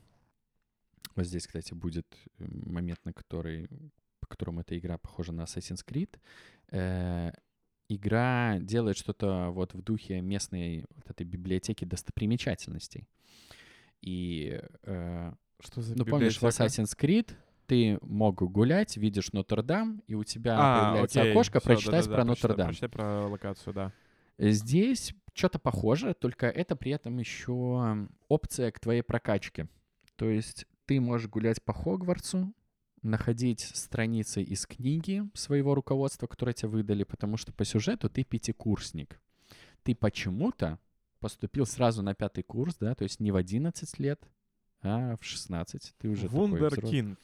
[1.19, 2.07] Вот здесь, кстати, будет
[2.39, 3.69] э, момент, на который,
[4.21, 6.17] по которому эта игра похожа на Assassin's Creed.
[6.71, 7.33] Э,
[7.89, 13.09] игра делает что-то вот в духе местной вот этой библиотеки достопримечательностей.
[14.01, 16.45] И э, Что за ну, помнишь, в?
[16.45, 17.33] Assassin's Creed
[17.67, 22.15] ты мог гулять, видишь Нотр-Дам, и у тебя А, появляется окей, окошко всё, прочитать да-да-да,
[22.15, 22.67] про прочитай- Нотр-Дам.
[22.69, 23.93] Прочитай про локацию, да.
[24.39, 29.67] Здесь что-то похоже, только это при этом еще опция к твоей прокачке.
[30.15, 32.53] То есть ты можешь гулять по Хогвартсу,
[33.03, 39.21] находить страницы из книги своего руководства, которое тебе выдали, потому что по сюжету ты пятикурсник.
[39.83, 40.79] Ты почему-то
[41.21, 44.27] поступил сразу на пятый курс, да, то есть не в 11 лет,
[44.81, 45.95] а в 16.
[45.99, 46.27] Ты уже.
[46.27, 47.21] Вундеркинд.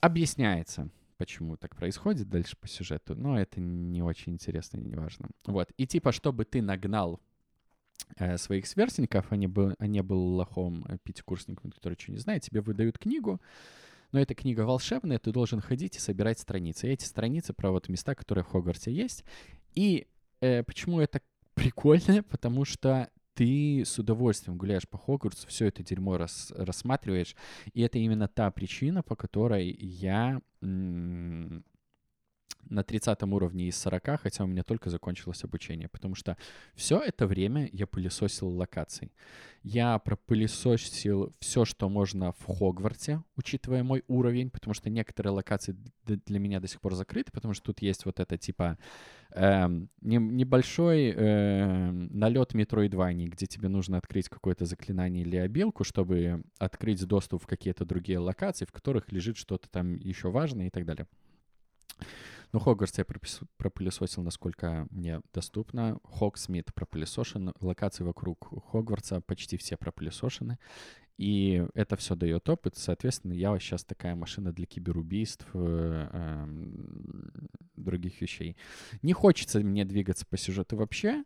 [0.00, 0.88] Объясняется,
[1.18, 5.28] почему так происходит дальше по сюжету, но это не очень интересно и не важно.
[5.44, 5.70] Вот.
[5.76, 7.20] И типа, чтобы ты нагнал
[8.36, 12.42] своих сверстников, а не был, а не был лохом э, пятикурсником, который ничего не знает,
[12.42, 13.40] тебе выдают книгу,
[14.12, 16.88] но эта книга волшебная, ты должен ходить и собирать страницы.
[16.88, 19.24] И эти страницы про вот места, которые в Хогвартсе есть.
[19.74, 20.08] И
[20.40, 21.20] э, почему это
[21.54, 22.22] прикольно?
[22.30, 27.36] Потому что ты с удовольствием гуляешь по Хогвартсу, все это дерьмо рас- рассматриваешь,
[27.72, 30.40] и это именно та причина, по которой я
[32.68, 36.36] на 30 уровне из 40, хотя у меня только закончилось обучение, потому что
[36.74, 39.12] все это время я пылесосил локаций.
[39.62, 46.38] Я пропылесосил все, что можно в Хогвартсе, учитывая мой уровень, потому что некоторые локации для
[46.38, 48.78] меня до сих пор закрыты, потому что тут есть вот это типа
[49.34, 57.04] не- небольшой эм, налет метроидваний, где тебе нужно открыть какое-то заклинание или обилку, чтобы открыть
[57.06, 61.06] доступ в какие-то другие локации, в которых лежит что-то там еще важное и так далее.
[62.52, 63.06] Ну, Хогвартс я
[63.56, 66.00] пропылесосил, насколько мне доступно.
[66.04, 67.52] Хогсмит пропылесошен.
[67.60, 70.58] Локации вокруг Хогвартса почти все пропылесошены.
[71.16, 72.76] И это все дает опыт.
[72.76, 77.30] Соответственно, я сейчас такая машина для киберубийств, э, эм,
[77.76, 78.56] других вещей.
[79.02, 81.24] Не хочется мне двигаться по сюжету вообще.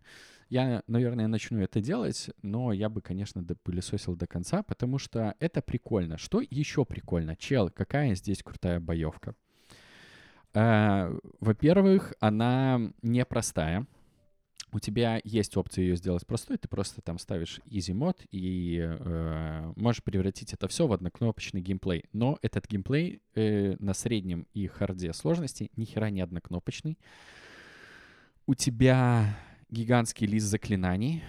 [0.50, 5.62] Я, наверное, начну это делать, но я бы, конечно, допылесосил до конца, потому что это
[5.62, 6.18] прикольно.
[6.18, 7.34] Что еще прикольно?
[7.36, 9.34] Чел, какая здесь крутая боевка?
[10.54, 13.86] Э, Во-первых, она непростая.
[14.72, 19.72] У тебя есть опция ее сделать простой, ты просто там ставишь easy мод и э,
[19.76, 22.06] можешь превратить это все в однокнопочный геймплей.
[22.12, 26.98] Но этот геймплей э, на среднем и харде сложности ни хера не однокнопочный.
[28.46, 29.38] У тебя
[29.70, 31.22] гигантский лист заклинаний.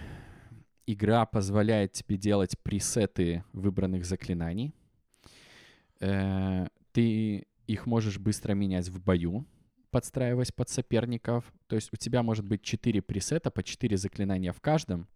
[0.88, 4.74] игра позволяет тебе делать пресеты выбранных заклинаний.
[6.00, 9.46] Э, ты их можешь быстро менять в бою,
[9.90, 11.52] подстраиваясь под соперников.
[11.66, 15.08] То есть у тебя может быть 4 пресета по 4 заклинания в каждом.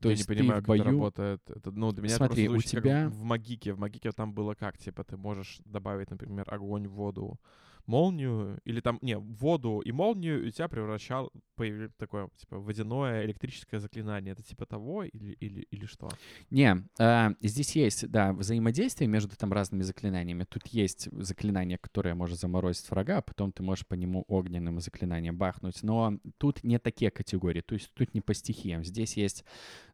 [0.00, 0.82] То я есть не понимаю, в бою...
[0.82, 1.50] как это работает.
[1.50, 3.08] Это, ну, для меня Смотри, это у тебя...
[3.08, 3.72] в магике.
[3.72, 4.76] В магике там было как?
[4.76, 7.40] Типа ты можешь добавить, например, огонь, воду,
[7.86, 13.24] молнию, или там, не, воду и молнию, и у тебя превращал, появилось такое, типа, водяное
[13.24, 14.32] электрическое заклинание.
[14.32, 16.08] Это типа того или, или, или что?
[16.50, 20.44] Не, э, здесь есть, да, взаимодействие между там разными заклинаниями.
[20.44, 25.36] Тут есть заклинание, которое может заморозить врага, а потом ты можешь по нему огненным заклинанием
[25.36, 25.82] бахнуть.
[25.82, 28.84] Но тут не такие категории, то есть тут не по стихиям.
[28.84, 29.44] Здесь есть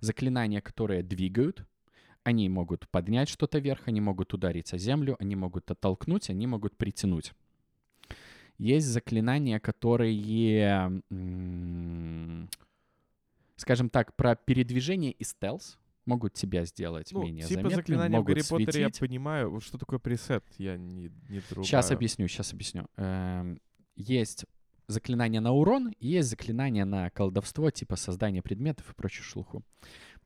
[0.01, 1.66] заклинания, которые двигают,
[2.22, 6.76] они могут поднять что-то вверх, они могут ударить о землю, они могут оттолкнуть, они могут
[6.76, 7.32] притянуть.
[8.61, 11.01] Есть заклинания, которые,
[13.57, 18.27] скажем так, про передвижение и стелс могут тебя сделать ну, менее типа заметным, заклинания могут
[18.27, 18.67] в Гарри светить.
[18.67, 19.61] Поттере я понимаю.
[19.61, 20.45] Что такое пресет?
[20.59, 21.65] Я не, не трубаю.
[21.65, 22.87] Сейчас объясню, сейчас объясню.
[22.97, 23.63] Эм,
[23.97, 24.45] есть
[24.89, 29.63] заклинания на урон, и есть заклинания на колдовство, типа создание предметов и прочую шелуху.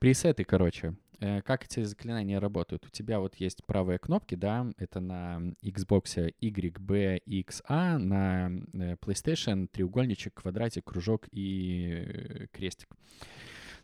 [0.00, 0.96] Пресеты, короче,
[1.44, 2.86] как эти заклинания работают?
[2.86, 8.50] У тебя вот есть правые кнопки, да, это на Xbox Y, B, X, A, на
[8.50, 12.88] э, PlayStation треугольничек, квадратик, кружок и э, крестик.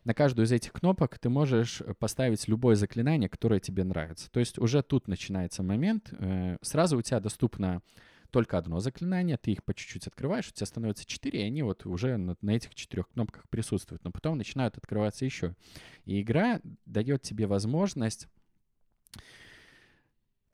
[0.04, 4.30] На каждую из этих кнопок ты можешь поставить любое заклинание, которое тебе нравится.
[4.30, 6.10] То есть уже тут начинается момент.
[6.62, 7.82] Сразу у тебя доступно
[8.30, 11.86] только одно заклинание, ты их по чуть-чуть открываешь, у тебя становится 4, и они вот
[11.86, 14.04] уже на, на этих четырех кнопках присутствуют.
[14.04, 15.54] Но потом начинают открываться еще.
[16.04, 18.28] И игра дает тебе возможность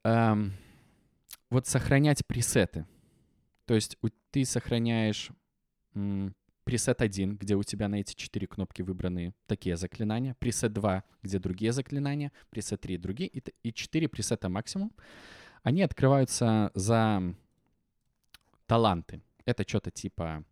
[0.05, 0.53] эм,
[1.51, 2.87] вот сохранять пресеты.
[3.67, 5.31] То есть у, ты сохраняешь
[6.67, 11.39] пресет 1, где у тебя на эти четыре кнопки выбраны такие заклинания, пресет 2, где
[11.39, 14.93] другие заклинания, пресет 3 другие, и, и 4 пресета максимум.
[15.63, 17.35] Они открываются за
[18.67, 19.23] таланты.
[19.45, 20.45] Это что-то типа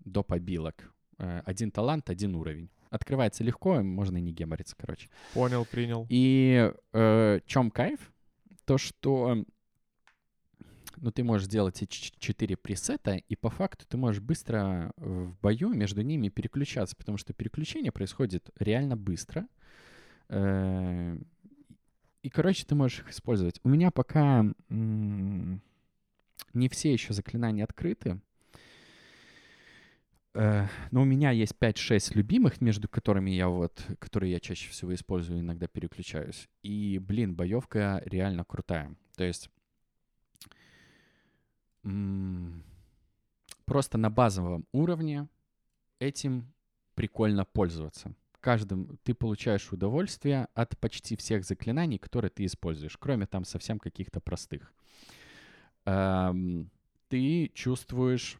[0.00, 0.92] до побилок.
[1.18, 2.70] Э, один талант, один уровень.
[2.90, 5.08] Открывается легко, можно и не гемориться, короче.
[5.32, 6.06] Понял, принял.
[6.08, 8.12] И э, чем кайф?
[8.64, 9.44] То, что
[10.96, 15.74] ну, ты можешь сделать эти четыре пресета, и по факту ты можешь быстро в бою
[15.74, 19.46] между ними переключаться, потому что переключение происходит реально быстро.
[20.28, 21.18] Э,
[22.22, 23.60] и, короче, ты можешь их использовать.
[23.64, 24.46] У меня пока
[26.52, 28.20] не все еще заклинания открыты.
[30.34, 34.94] Э, но у меня есть 5-6 любимых, между которыми я вот, которые я чаще всего
[34.94, 36.48] использую, иногда переключаюсь.
[36.62, 38.94] И, блин, боевка реально крутая.
[39.16, 39.50] То есть
[43.66, 45.28] просто на базовом уровне
[45.98, 46.52] этим
[46.94, 48.14] прикольно пользоваться.
[48.40, 54.20] Каждым ты получаешь удовольствие от почти всех заклинаний, которые ты используешь, кроме там совсем каких-то
[54.20, 54.72] простых
[55.84, 58.38] ты чувствуешь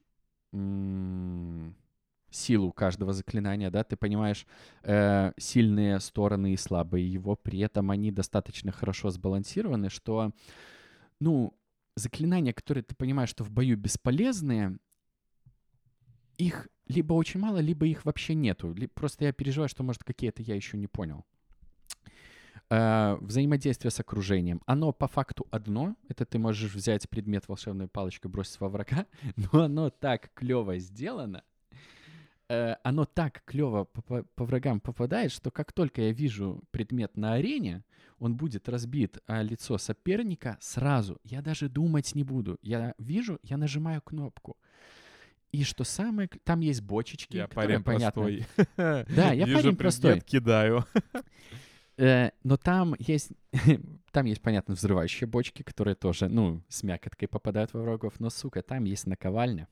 [2.30, 4.46] силу каждого заклинания, да, ты понимаешь
[4.82, 10.32] э, сильные стороны и слабые его, при этом они достаточно хорошо сбалансированы, что,
[11.20, 11.56] ну,
[11.96, 14.78] заклинания, которые ты понимаешь, что в бою бесполезные,
[16.36, 18.74] их либо очень мало, либо их вообще нету.
[18.94, 21.24] Просто я переживаю, что, может, какие-то я еще не понял
[22.74, 24.60] э, взаимодействие с окружением.
[24.66, 25.96] Оно по факту одно.
[26.08, 29.06] Это ты можешь взять предмет волшебной палочкой, бросить во врага,
[29.36, 31.42] но оно так клево сделано,
[32.48, 37.16] э, оно так клево по, по, по врагам попадает, что как только я вижу предмет
[37.16, 37.84] на арене,
[38.18, 41.18] он будет разбит а лицо соперника сразу.
[41.24, 42.58] Я даже думать не буду.
[42.62, 44.56] Я вижу, я нажимаю кнопку.
[45.52, 46.28] И что самое...
[46.42, 48.22] Там есть бочечки, я которые, парень понятно...
[48.22, 48.46] простой.
[48.76, 50.20] Да, я Вижу парень простой.
[50.20, 50.84] кидаю.
[51.96, 53.32] Э, но там есть,
[54.10, 58.20] там есть, понятно, взрывающие бочки, которые тоже, ну, с мякоткой попадают во врагов.
[58.20, 59.68] Но, сука, там есть наковальня.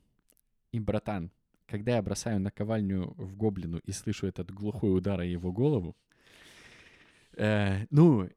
[0.71, 1.31] И, братан,
[1.67, 5.97] когда я бросаю наковальню в гоблину и слышу этот глухой удар о его голову,
[7.37, 8.29] э, ну...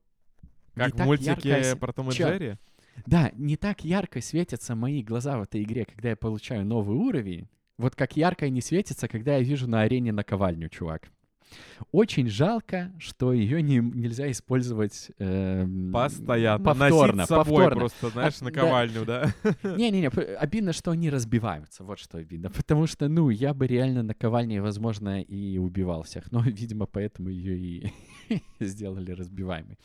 [0.73, 1.77] Как в мультике ярко...
[1.77, 2.57] про Том и Джерри?
[3.05, 7.47] Да, не так ярко светятся мои глаза в этой игре, когда я получаю новый уровень.
[7.77, 11.09] Вот как ярко они светятся, когда я вижу на арене наковальню, чувак.
[11.91, 17.79] Очень жалко, что ее не, нельзя использовать э, постоянно, повторно, Носить с собой повторно.
[17.79, 19.33] просто, знаешь, а, наковальню, да?
[19.63, 20.07] Не-не-не,
[20.39, 25.21] обидно, что они разбиваются, вот что обидно, потому что, ну, я бы реально наковальней, возможно,
[25.21, 27.93] и убивал всех, но, видимо, поэтому ее и
[28.59, 29.77] сделали разбиваемой.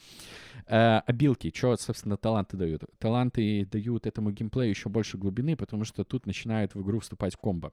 [0.66, 2.84] Э, обилки, что, собственно, таланты дают?
[2.98, 7.72] Таланты дают этому геймплею еще больше глубины, потому что тут начинают в игру вступать комбо.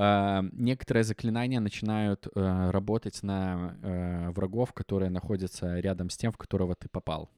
[0.00, 6.36] Э, некоторые заклинания начинают э, работать на э, врагов, которые находятся рядом с тем, в
[6.36, 7.30] которого ты попал.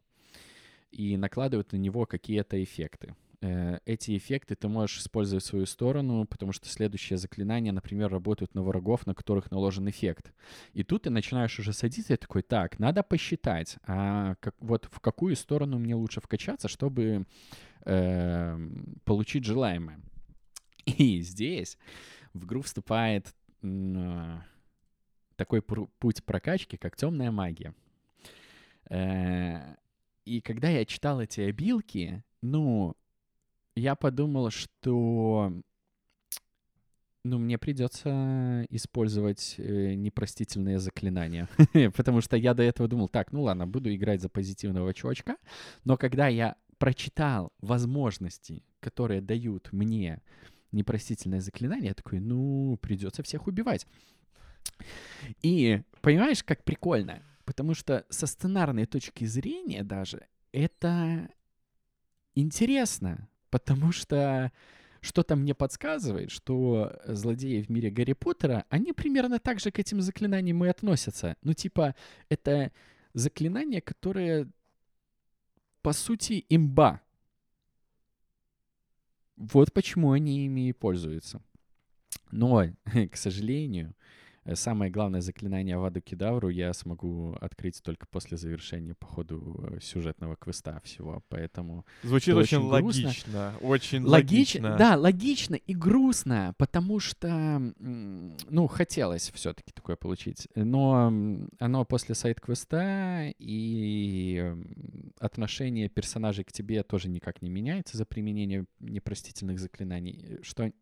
[0.91, 3.15] И накладывают на него какие-то эффекты.
[3.43, 8.55] Э, эти эффекты ты можешь использовать в свою сторону, потому что следующие заклинания, например, работают
[8.55, 10.33] на врагов, на которых наложен эффект.
[10.75, 15.01] И тут ты начинаешь уже садиться и такой, так, надо посчитать, а как, вот в
[15.01, 17.27] какую сторону мне лучше вкачаться, чтобы
[17.85, 18.69] э,
[19.05, 20.01] получить желаемое.
[20.87, 21.79] И здесь
[22.35, 24.39] в игру вступает э,
[25.37, 27.75] такой путь прокачки, как темная магия.
[28.91, 29.77] Э,
[30.25, 32.95] и когда я читал эти обилки, ну,
[33.75, 35.53] я подумал, что
[37.25, 41.49] ну, мне придется использовать э, непростительные заклинания.
[41.97, 45.37] Потому что я до этого думал, так, ну ладно, буду играть за позитивного чувачка.
[45.85, 50.21] Но когда я прочитал возможности, которые дают мне
[50.73, 53.87] непростительное заклинание, я такой, ну, придется всех убивать.
[55.43, 57.23] И понимаешь, как прикольно?
[57.45, 61.29] Потому что со сценарной точки зрения даже это
[62.35, 63.29] интересно.
[63.51, 64.51] Потому что
[65.01, 70.01] что-то мне подсказывает, что злодеи в мире Гарри Поттера, они примерно так же к этим
[70.01, 71.37] заклинаниям и относятся.
[71.43, 71.95] Ну, типа,
[72.29, 72.73] это
[73.13, 74.49] заклинания, которые,
[75.83, 77.03] по сути, имба.
[79.37, 81.43] Вот почему они ими и пользуются.
[82.31, 82.65] Но,
[83.11, 83.95] к сожалению,
[84.55, 90.37] самое главное заклинание Аваду Кедавру я смогу открыть только после завершения по ходу э, сюжетного
[90.37, 91.87] квеста всего, поэтому...
[92.03, 94.31] Звучит очень, очень логично, очень Логич...
[94.31, 94.77] логично.
[94.77, 101.13] Да, логично и грустно, потому что, ну, хотелось все таки такое получить, но
[101.59, 104.55] оно после side-квеста и
[105.21, 110.73] отношение персонажей к тебе тоже никак не меняется за применение непростительных заклинаний, что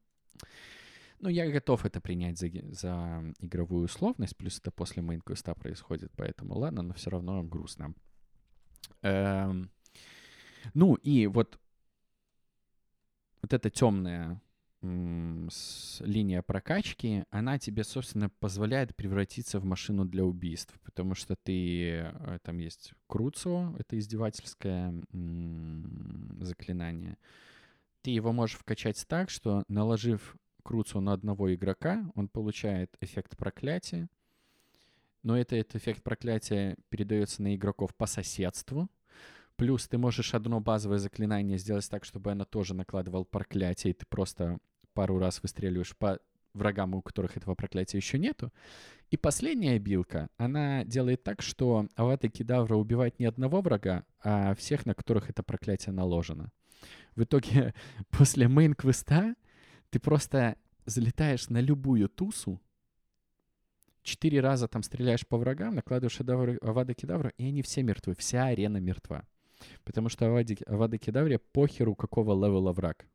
[1.21, 6.57] ну, я готов это принять за, за игровую условность, плюс это после main-квеста происходит, поэтому
[6.57, 7.95] ладно, но все равно грустно.
[9.03, 9.71] Эм,
[10.75, 11.59] ну, и вот,
[13.43, 14.41] вот эта темная
[14.83, 22.39] линия прокачки, она тебе, собственно, позволяет превратиться в машину для убийств, потому что ты, э,
[22.43, 24.95] там есть Круцио, это издевательское
[26.41, 27.19] заклинание,
[28.01, 34.09] ты его можешь вкачать так, что, наложив Круцу на одного игрока, он получает эффект проклятия,
[35.23, 38.89] но это, этот эффект проклятия передается на игроков по соседству.
[39.57, 44.07] Плюс ты можешь одно базовое заклинание сделать так, чтобы оно тоже накладывало проклятие, и ты
[44.07, 44.59] просто
[44.95, 46.19] пару раз выстреливаешь по
[46.55, 48.53] врагам, у которых этого проклятия еще нету.
[49.11, 54.87] И последняя билка, она делает так, что Авата Кедавра убивает не одного врага, а всех,
[54.87, 56.51] на которых это проклятие наложено.
[57.17, 57.75] В итоге,
[58.11, 59.35] после main-квеста
[59.91, 62.61] ты просто залетаешь на любую тусу,
[64.03, 66.21] четыре раза там стреляешь по врагам, накладываешь
[66.63, 68.15] Авада Кедавра, и они все мертвы.
[68.15, 69.27] Вся арена мертва.
[69.85, 73.07] Потому что Авади, Авада Кедавре похеру, какого level а враг.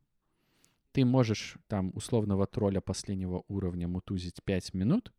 [0.92, 5.12] Ты можешь там условного тролля последнего уровня мутузить 5 минут,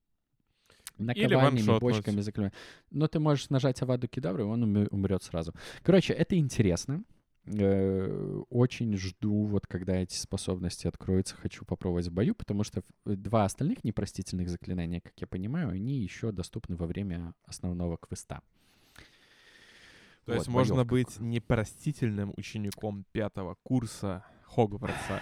[0.97, 2.53] наковальнями, бочками заклинать.
[2.89, 5.53] Но ты можешь нажать Аваду Кедавру, и он умрет сразу.
[5.83, 7.03] Короче, это интересно.
[7.47, 13.45] Э, очень жду, вот когда эти способности откроются, хочу попробовать в бою, потому что два
[13.45, 18.41] остальных непростительных заклинания, как я понимаю, они еще доступны во время основного квеста.
[20.25, 25.21] То вот, есть можно быть непростительным учеником пятого курса Хогвартса.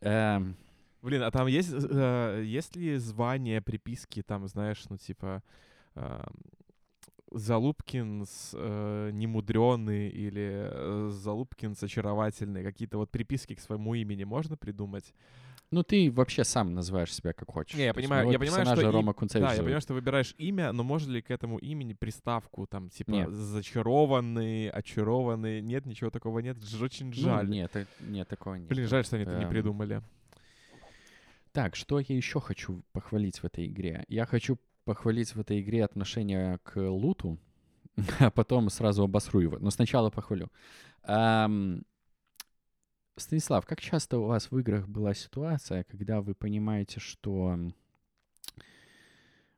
[0.00, 0.56] Эм...
[1.00, 5.44] Блин, а там есть, э, есть ли звание, приписки, там, знаешь, ну, типа,
[5.94, 6.24] э,
[7.30, 14.24] Залупкин с, э, немудренный или э, Залупкин с очаровательный, какие-то вот приписки к своему имени
[14.24, 15.12] можно придумать?
[15.70, 17.76] Ну, ты вообще сам называешь себя как хочешь.
[17.76, 18.90] Не, я понимаю, я понимаю, что...
[18.90, 19.26] Рома и...
[19.38, 23.10] Да, я понимаю, что выбираешь имя, но можно ли к этому имени приставку, там, типа,
[23.10, 23.30] нет.
[23.30, 25.60] зачарованный, очарованный?
[25.60, 26.56] Нет, ничего такого нет.
[26.80, 27.46] Очень ну, жаль.
[27.46, 28.68] Ну, нет, нет, такого нет.
[28.68, 29.50] Блин, жаль, что они это не эм.
[29.50, 30.02] придумали.
[31.52, 34.04] Так, что я еще хочу похвалить в этой игре?
[34.08, 34.58] Я хочу
[34.88, 37.38] похвалить в этой игре отношение к луту,
[38.20, 39.58] а потом сразу обосру его.
[39.60, 40.50] Но сначала похвалю.
[41.06, 41.82] Um,
[43.16, 47.58] Станислав, как часто у вас в играх была ситуация, когда вы понимаете, что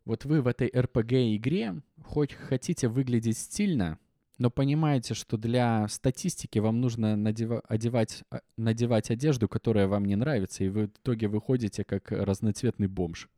[0.04, 4.00] вот вы в этой RPG-игре хоть хотите выглядеть стильно,
[4.38, 10.16] но понимаете, что для статистики вам нужно надева- одевать, а, надевать одежду, которая вам не
[10.16, 13.28] нравится, и вы в итоге выходите как разноцветный бомж.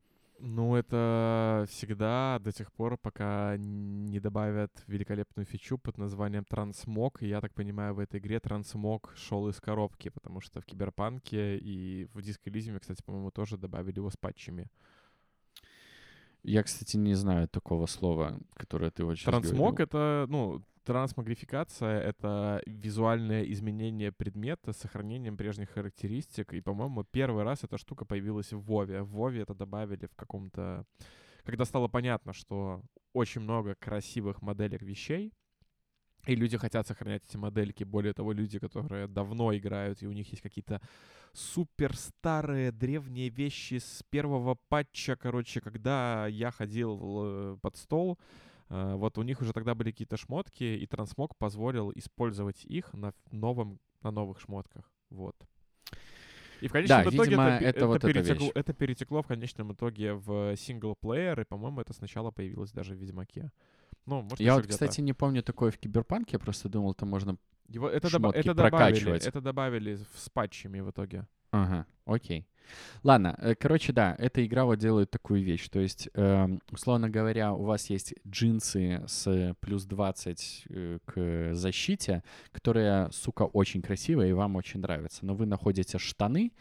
[0.44, 7.22] Ну, это всегда до тех пор, пока не добавят великолепную фичу под названием трансмог.
[7.22, 11.58] И я так понимаю, в этой игре трансмог шел из коробки, потому что в Киберпанке
[11.58, 12.50] и в Диско
[12.80, 14.68] кстати, по-моему, тоже добавили его с патчами.
[16.42, 23.42] Я, кстати, не знаю такого слова, которое ты очень Трансмог— это, ну, трансмагрификация— это визуальное
[23.44, 26.52] изменение предмета с сохранением прежних характеристик.
[26.52, 29.02] И, по-моему, первый раз эта штука появилась в Вове.
[29.02, 30.84] В Вове это добавили в каком-то...
[31.44, 32.82] Когда стало понятно, что
[33.12, 35.32] очень много красивых моделек вещей,
[36.26, 37.82] и люди хотят сохранять эти модельки.
[37.84, 40.80] Более того, люди, которые давно играют, и у них есть какие-то
[41.32, 48.18] супер старые древние вещи с первого патча, короче, когда я ходил э, под стол,
[48.72, 53.78] вот у них уже тогда были какие-то шмотки, и трансмог позволил использовать их на новом,
[54.02, 54.90] на новых шмотках.
[55.10, 55.36] Вот.
[56.62, 59.72] И в конечном да, итоге видимо, это, это, это, вот перетекло, это перетекло в конечном
[59.72, 63.50] итоге в синглплеер, и, по-моему, это сначала появилось даже в Ведьмаке.
[64.06, 67.36] Ну, может, Я вот, кстати, не помню такое в Киберпанке, я просто думал, там можно...
[67.68, 69.26] Его, это, шмотки это добавили, прокачивать.
[69.26, 71.26] это добавили с патчами в итоге.
[71.50, 72.46] Ага, окей.
[73.02, 75.68] Ладно, э, короче, да, эта игра вот делает такую вещь.
[75.68, 82.22] То есть, эм, условно говоря, у вас есть джинсы с плюс 20 э, к защите,
[82.52, 85.26] которые, сука, очень красивые и вам очень нравятся.
[85.26, 86.52] Но вы находите штаны,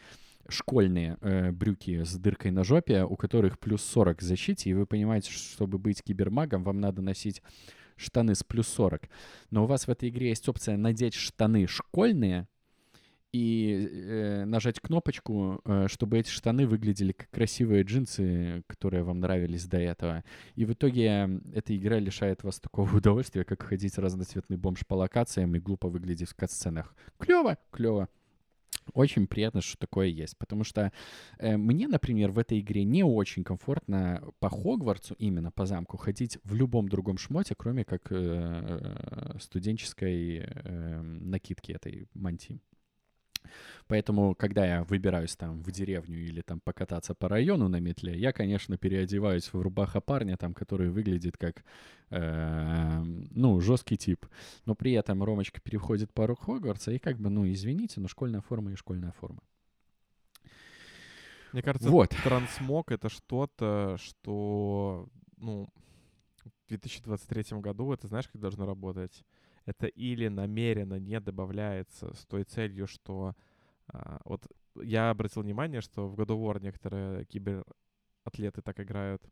[0.48, 4.86] школьные э, брюки с дыркой на жопе, у которых плюс 40 к защите, и вы
[4.86, 7.42] понимаете, что чтобы быть кибермагом, вам надо носить
[7.96, 9.08] штаны с плюс 40.
[9.50, 12.48] Но у вас в этой игре есть опция надеть штаны школьные
[13.32, 19.64] и э, нажать кнопочку, э, чтобы эти штаны выглядели как красивые джинсы, которые вам нравились
[19.66, 20.22] до этого.
[20.54, 25.54] И в итоге эта игра лишает вас такого удовольствия, как ходить разноцветный бомж по локациям
[25.56, 26.94] и глупо выглядеть в катсценах.
[27.18, 28.08] Клево, клево.
[28.94, 30.92] Очень приятно, что такое есть, потому что
[31.38, 36.38] э, мне, например, в этой игре не очень комфортно по Хогвартсу, именно по замку, ходить
[36.44, 42.60] в любом другом шмоте, кроме как э, э, студенческой э, накидки этой мантии.
[43.86, 48.32] Поэтому, когда я выбираюсь там в деревню или там покататься по району на метле, я,
[48.32, 51.64] конечно, переодеваюсь в рубаха парня, там, который выглядит как,
[52.10, 54.26] э, ну, жесткий тип.
[54.66, 58.72] Но при этом Ромочка переходит пару Хогвартса, и как бы, ну, извините, но школьная форма
[58.72, 59.42] и школьная форма.
[61.52, 62.10] Мне кажется, Вот.
[62.24, 65.68] трансмог— это что-то, что, ну,
[66.44, 69.22] в 2023 году, это знаешь, как должно работать?
[69.66, 73.34] Это или намеренно не добавляется с той целью, что...
[73.88, 79.22] а, вот я обратил внимание, что в God of War некоторые кибератлеты так играют.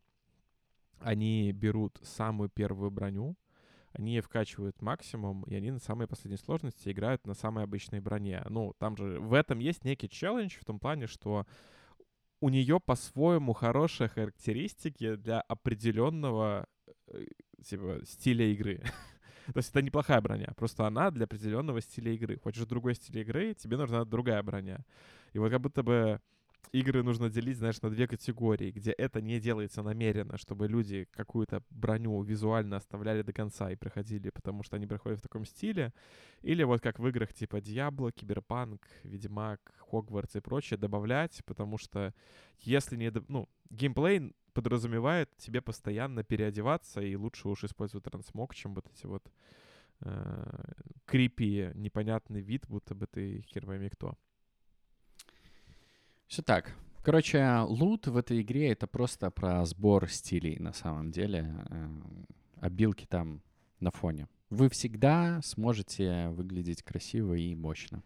[1.01, 3.37] Они берут самую первую броню,
[3.93, 8.43] они ее вкачивают максимум, и они на самой последней сложности играют на самой обычной броне.
[8.49, 11.47] Ну, там же в этом есть некий челлендж в том плане, что
[12.41, 16.67] у нее по-своему хорошие характеристики для определенного
[17.09, 17.27] э,
[17.65, 18.83] типа стиля игры.
[19.53, 22.39] То есть это неплохая броня, просто она для определенного стиля игры.
[22.39, 24.85] Хочешь другой стиль игры, тебе нужна другая броня.
[25.33, 26.21] И вот как будто бы
[26.73, 31.63] игры нужно делить, знаешь, на две категории, где это не делается намеренно, чтобы люди какую-то
[31.71, 35.93] броню визуально оставляли до конца и проходили, потому что они проходят в таком стиле.
[36.43, 39.61] Или вот как в играх типа Diablo, Киберпанк, Ведьмак,
[39.91, 42.15] Хогвартс и прочее добавлять, потому что
[42.61, 43.13] если не...
[43.29, 49.31] Ну, геймплей подразумевает тебе постоянно переодеваться, и лучше уж использовать трансмог, чем вот эти вот
[50.01, 50.73] э,
[51.07, 54.17] крипи, непонятный вид, будто бы ты хер пойми кто.
[56.31, 56.77] Все так.
[57.03, 61.53] Короче, лут в этой игре— это просто про сбор стилей на самом деле.
[61.69, 61.89] э,
[62.61, 63.43] Обилки там
[63.81, 64.29] на фоне.
[64.49, 68.05] Вы всегда сможете выглядеть красиво и мощно.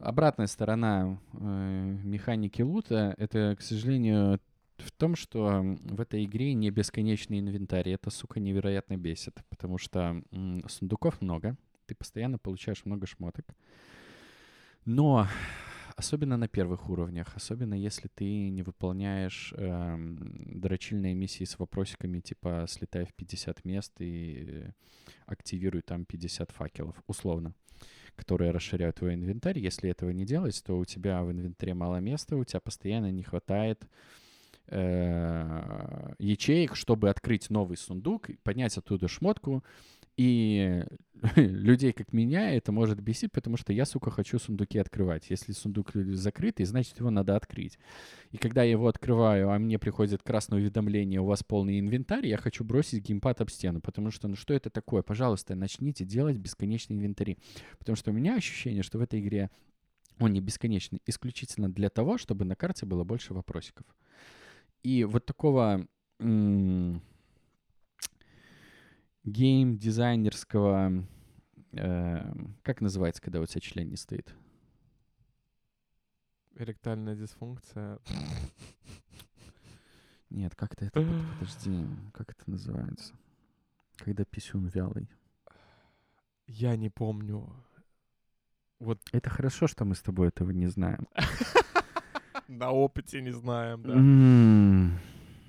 [0.00, 4.40] Обратная сторона э, механики лута— это, к сожалению,
[4.78, 7.90] в том, что в этой игре не бесконечный инвентарь.
[7.90, 10.24] Это, сука, невероятно бесит, потому что
[10.68, 11.56] сундуков много,
[11.86, 13.46] ты постоянно получаешь много шмоток.
[14.84, 15.28] Но
[15.96, 22.66] особенно на первых уровнях, особенно если ты не выполняешь эм, дрочильные миссии с вопросиками типа
[22.68, 24.70] слетай в 50 мест и э,
[25.24, 27.54] активируй там 50 факелов, условно,
[28.14, 29.58] которые расширяют твой инвентарь.
[29.58, 33.22] Если этого не делать, то у тебя в инвентаре мало места, у тебя постоянно не
[33.22, 33.88] хватает
[34.66, 39.64] э, ячеек, чтобы открыть новый сундук, поднять оттуда шмотку.
[40.16, 40.82] И
[41.36, 45.28] людей, как меня, это может бесить, потому что я, сука, хочу сундуки открывать.
[45.30, 47.78] Если сундук закрытый, значит, его надо открыть.
[48.30, 52.38] И когда я его открываю, а мне приходит красное уведомление, у вас полный инвентарь, я
[52.38, 55.02] хочу бросить геймпад об стену, потому что, ну что это такое?
[55.02, 57.38] Пожалуйста, начните делать бесконечные инвентари.
[57.78, 59.50] Потому что у меня ощущение, что в этой игре
[60.18, 63.86] он не бесконечный, исключительно для того, чтобы на карте было больше вопросиков.
[64.82, 65.86] и вот такого
[66.20, 67.02] м,
[69.26, 71.04] гейм-дизайнерского...
[71.72, 72.32] э,
[72.62, 74.34] как называется, когда у тебя член не стоит?
[76.54, 77.98] Эректальная дисфункция.
[80.30, 81.00] Нет, как-то это...
[81.00, 83.14] под- Подожди, как это называется?
[83.98, 85.08] Когда писюн вялый.
[86.46, 87.52] Я не помню.
[88.78, 91.08] Вот Это хорошо, что мы с тобой этого не знаем.
[92.48, 93.94] на опыте не знаем, да.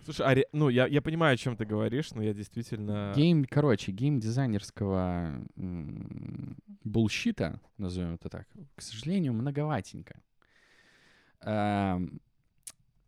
[0.08, 3.12] Слушай, а ре- ну я, я понимаю, о чем ты говоришь, но я действительно...
[3.14, 5.46] Гейм, короче, гейм-дизайнерского
[6.86, 8.48] bullshit а, назовем это так,
[8.78, 10.22] к сожалению, многоватенько.
[11.42, 12.22] Ам,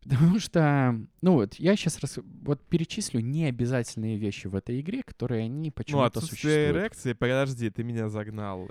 [0.04, 5.70] Потому что, ну вот, я сейчас вот перечислю необязательные вещи в этой игре, которые они
[5.70, 6.76] Ну, почему-то отсутствие существуют.
[6.76, 8.70] эрекции, подожди, ты меня загнал.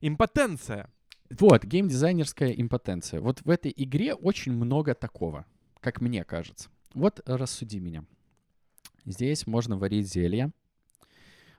[0.00, 0.90] Импотенция.
[1.30, 3.20] Вот, геймдизайнерская импотенция.
[3.20, 5.46] Вот в этой игре очень много такого,
[5.78, 6.68] как мне кажется.
[6.94, 8.04] Вот рассуди меня.
[9.04, 10.52] Здесь можно варить зелья,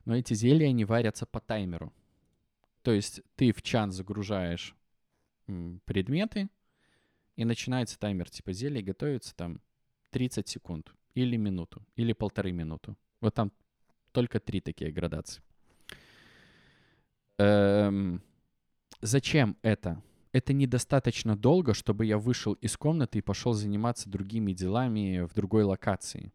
[0.06, 1.92] но эти зелья не варятся по таймеру.
[2.84, 4.76] То есть ты в чан загружаешь
[5.86, 6.50] предметы,
[7.36, 9.60] и начинается таймер, типа зелье готовится там
[10.12, 12.96] 30 секунд, или минуту, или полторы минуты.
[13.22, 13.52] Вот там
[14.12, 15.42] только три такие градации.
[17.40, 18.22] Эм,
[19.02, 20.02] зачем это?
[20.34, 25.64] Это недостаточно долго, чтобы я вышел из комнаты и пошел заниматься другими делами в другой
[25.64, 26.34] локации.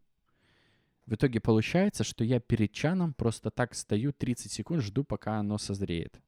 [1.05, 5.57] В итоге получается, что я перед чаном просто так стою 30 секунд, жду, пока оно
[5.57, 6.21] созреет.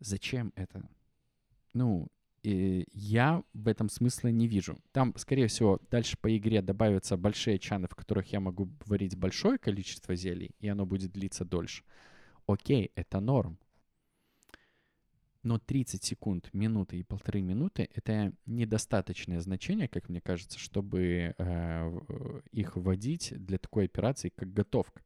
[0.00, 0.82] Зачем это?
[1.74, 2.08] Ну,
[2.42, 4.76] и я в этом смысла не вижу.
[4.92, 9.58] Там, скорее всего, дальше по игре добавятся большие чаны, в которых я могу варить большое
[9.58, 11.84] количество зелий, и оно будет длиться дольше.
[12.46, 13.58] Окей, это норм.
[15.42, 21.84] Но 30 секунд, минуты и полторы минуты— это недостаточное значение, как мне кажется, чтобы э,
[21.88, 25.02] в- их вводить для такой операции, как готовка.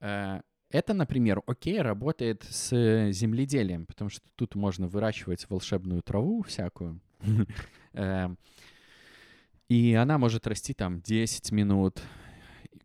[0.00, 0.40] Э,
[0.70, 7.00] это, например, окей, работает с земледелием, потому что тут можно выращивать волшебную траву всякую.
[7.94, 8.34] Э,
[9.68, 12.02] И она может расти там 10 минут,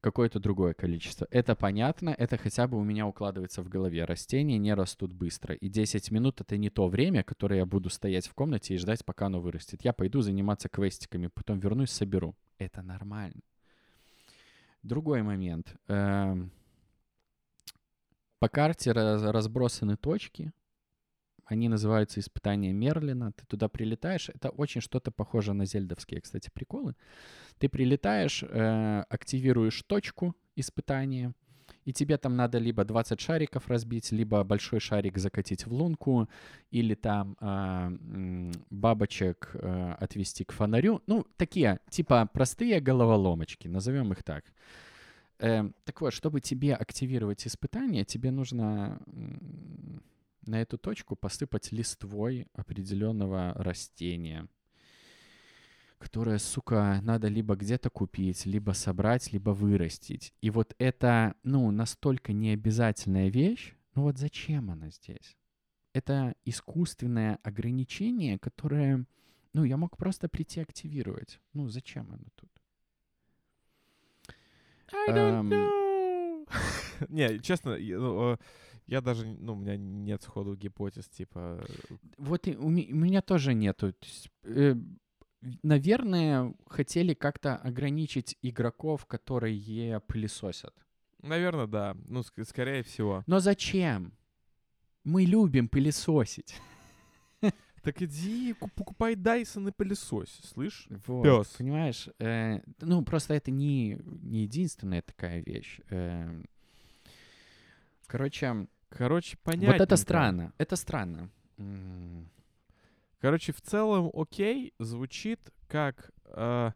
[0.01, 1.27] какое-то другое количество.
[1.31, 4.05] Это понятно, это хотя бы у меня укладывается в голове.
[4.05, 5.55] Растения не растут быстро.
[5.55, 9.03] И 10 минут— это не то время, которое я буду стоять в комнате и ждать,
[9.05, 9.83] пока оно вырастет.
[9.83, 12.35] Я пойду заниматься квестиками, потом вернусь, соберу.
[12.57, 13.41] Это нормально.
[14.83, 15.75] Другой момент.
[15.87, 16.51] Эм,
[18.39, 20.51] По карте раз- разбросаны точки.
[21.47, 23.31] Они называются испытания Мерлина.
[23.31, 24.29] Ты туда прилетаешь.
[24.29, 26.93] Это очень что-то похоже на зельдовские, кстати, приколы.
[27.57, 31.33] Ты прилетаешь, э, активируешь точку испытания,
[31.85, 36.27] и тебе там надо либо 20 шариков разбить, либо большой шарик закатить в лунку,
[36.69, 41.01] или там м, бабочек э, отвести к фонарю.
[41.07, 44.43] Ну, такие, типа, простые головоломочки, назовем их так.
[45.39, 48.99] Эм, так вот, чтобы тебе активировать испытание, тебе нужно
[50.47, 54.47] на эту точку посыпать листвой определенного растения,
[55.97, 60.33] которое, сука, надо либо где-то купить, либо собрать, либо вырастить.
[60.41, 65.35] И вот это, ну, настолько необязательная вещь, ну вот зачем она здесь?
[65.93, 69.05] Это искусственное ограничение, которое,
[69.53, 71.39] ну, я мог просто прийти активировать.
[71.53, 72.51] Ну, зачем оно тут?
[74.93, 75.49] I don't Эм.
[75.49, 75.87] know.
[77.09, 77.75] Не, честно,
[78.87, 81.63] я, даже, ну, у меня нет сходу гипотез, типа...
[82.17, 83.93] Вот и у, у меня тоже нету.
[83.93, 84.75] То есть, э,
[85.63, 90.73] наверное, хотели как-то ограничить игроков, которые пылесосят.
[91.21, 91.97] Наверное, да.
[92.07, 93.23] Ну, ск- скорее всего.
[93.27, 94.13] Но зачем?
[95.03, 96.55] Мы любим пылесосить.
[97.83, 100.87] Так иди, ку- покупай Dyson и пылесось, слышь?
[101.07, 101.47] Вот, Пёс.
[101.57, 102.09] Понимаешь?
[102.19, 105.79] Э, ну, просто это не, не единственная такая вещь.
[105.89, 106.41] Э,
[108.07, 109.73] короче, Короче, понятно.
[109.73, 110.53] вот это странно.
[110.57, 111.29] Это странно.
[113.19, 116.71] Короче, в целом, окей, звучит как э,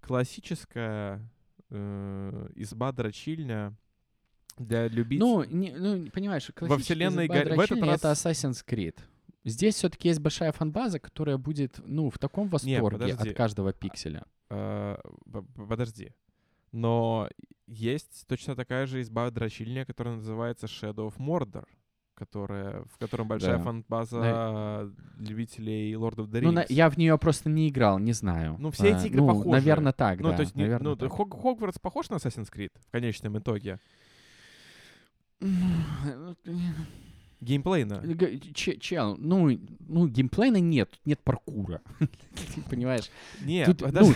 [0.00, 1.20] классическая
[1.68, 3.74] э, изба-дрочильня
[4.56, 5.18] для любителей...
[5.18, 8.98] Ну, не- ну, понимаешь, классическая вселенной изба Гарри- в этот дрочильни— это раз- Assassin's Creed.
[9.44, 13.30] Здесь все-таки есть большая фанбаза, которая будет, ну, в таком восторге подожди.
[13.30, 14.24] от каждого пикселя.
[14.50, 14.96] Э,
[15.32, 16.12] п- п- подожди.
[16.72, 17.28] Но
[17.66, 21.66] есть точно такая же изба-дрочильня, которая называется Shadow of Mordor,
[22.14, 23.62] которая, в котором большая Да.
[23.64, 26.44] фан-база любителей Lord of the Rings.
[26.44, 28.56] Ну, на- я в нее просто не играл, не знаю.
[28.58, 29.48] Ну, все эти А, игры ну, похожи.
[29.50, 30.36] Наверное, так, Ну, да.
[30.36, 31.10] то есть, не- наверно, ну, так.
[31.10, 33.78] Хог- Хогвартс похож на Assassin's Creed в конечном итоге?
[37.40, 38.02] Геймплейно.
[38.54, 41.80] Че- Чел, ну, ну, геймплейна нет, нет паркура.
[42.70, 43.10] Понимаешь?
[43.42, 44.12] Нет, Тут, ну,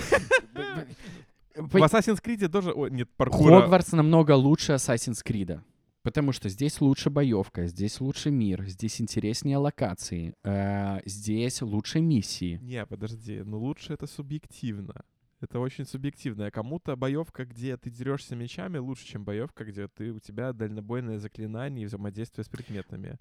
[1.54, 3.60] в Assassin's Creed тоже о, нет паркура.
[3.60, 5.60] Хогвартс намного лучше Assassin's Creed.
[6.02, 12.58] Потому что здесь лучше боевка, здесь лучше мир, здесь интереснее локации, э, здесь лучше миссии.
[12.62, 15.02] Не, подожди, ну лучше это субъективно.
[15.40, 16.46] Это очень субъективно.
[16.46, 21.18] А Кому-то боевка, где ты дерешься мечами, лучше, чем боевка, где ты у тебя дальнобойное
[21.18, 23.18] заклинание и взаимодействие с предметами.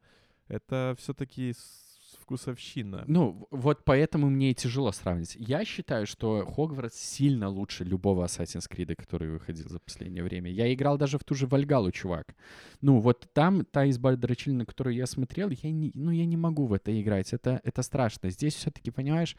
[0.49, 1.53] Это все-таки
[2.21, 3.03] вкусовщина.
[3.07, 5.35] Ну, вот поэтому мне и тяжело сравнить.
[5.39, 10.51] Я считаю, что Хогвартс сильно лучше любого Assassin's Creed, который выходил за последнее время.
[10.51, 12.35] Я играл даже в ту же Вальгалу, чувак.
[12.81, 16.37] Ну, вот там, та изба дрочильни, на которую я смотрел, я не, ну, я не
[16.37, 17.33] могу в это играть.
[17.33, 18.29] Это, это страшно.
[18.29, 19.35] Здесь все-таки, понимаешь,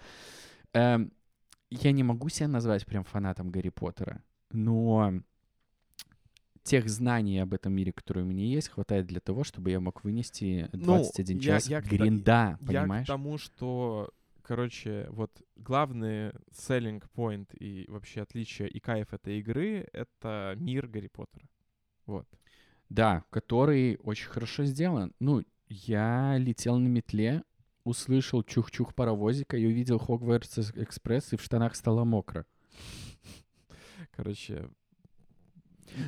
[0.72, 1.12] эм,
[1.70, 5.12] я не могу себя назвать прям фанатом Гарри Поттера, но
[6.64, 10.02] тех знаний об этом мире, которые у меня есть, хватает для того, чтобы я мог
[10.02, 13.04] вынести Ну, 21 я- час я та- гринда, Я понимаешь?
[13.06, 14.10] к тому, что,
[14.42, 21.08] короче, вот главный selling point и вообще отличие и кайф этой игры— это мир Гарри
[21.08, 21.46] Поттера.
[22.06, 22.26] Вот.
[22.88, 25.12] Да, который очень хорошо сделан.
[25.20, 27.42] Ну, я летел на метле,
[27.84, 32.46] услышал чух-чух паровозика и увидел Хогвартс Экспресс, и в штанах стало мокро.
[34.12, 34.68] Короче,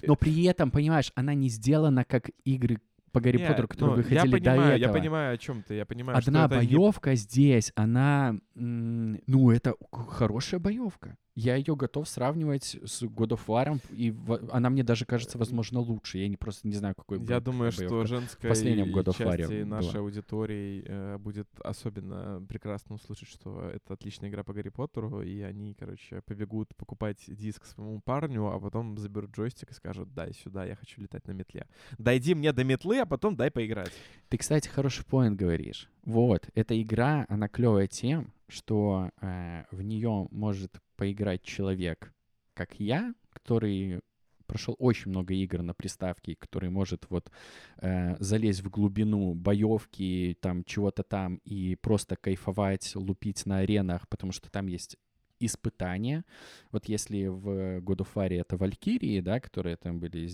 [0.03, 2.81] Но при этом, понимаешь, она не сделана как игры
[3.13, 4.79] по Гарри не, Поттеру, которые ну, выходили я до понимаю, этого.
[4.79, 5.75] Я понимаю, о чем ты.
[5.75, 11.17] Я понимаю, Одна что это не- боевка здесь, она, ну, это хорошая боевка.
[11.39, 15.81] Я ее готов сравнивать с God of War, и в- она мне даже кажется, возможно,
[15.81, 16.17] лучше.
[16.17, 17.85] Я не просто не знаю, какой Я думаю, боевка.
[17.85, 19.77] что женской последнем God of War части была.
[19.83, 25.43] нашей аудитории э, будет особенно прекрасно услышать, что это отличная игра по Гарри Поттеру, и
[25.43, 30.65] они, короче, побегут покупать диск своему парню, а потом заберут джойстик и скажут, дай сюда,
[30.65, 31.67] я хочу летать на метле.
[31.99, 33.93] Дойди мне до метлы, а потом дай поиграть.
[34.29, 35.89] Ты, кстати, хороший поинт говоришь.
[36.05, 42.13] Вот, эта игра, она клевая тем, что э, в нее может поиграть человек,
[42.55, 44.01] как я, который
[44.47, 47.31] прошел очень много игр на приставке, который может вот
[47.79, 54.33] э, залезть в глубину боевки, там чего-то там и просто кайфовать, лупить на аренах, потому
[54.33, 54.97] что там есть
[55.39, 56.25] испытания.
[56.73, 60.29] Вот если в God of War это Валькирии, да, которые там были,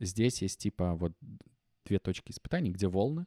[0.00, 1.12] здесь есть типа вот
[1.84, 3.26] две точки испытаний, где волны,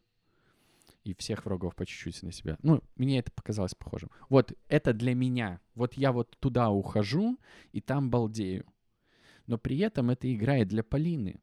[1.04, 2.58] и всех врагов по чуть-чуть на себя.
[2.62, 4.10] Ну, мне это показалось похожим.
[4.30, 5.62] Вот это для меня.
[5.74, 7.40] Вот я вот туда ухожу,
[7.72, 8.66] и там балдею.
[9.46, 11.40] Но при этом это игра для Полины,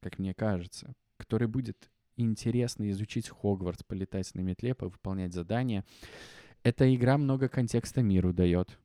[0.00, 5.84] как мне кажется, которой будет интересно изучить Хогвартс, полетать на метле, выполнять задания.
[6.62, 8.78] Эта игра много контекста миру дает.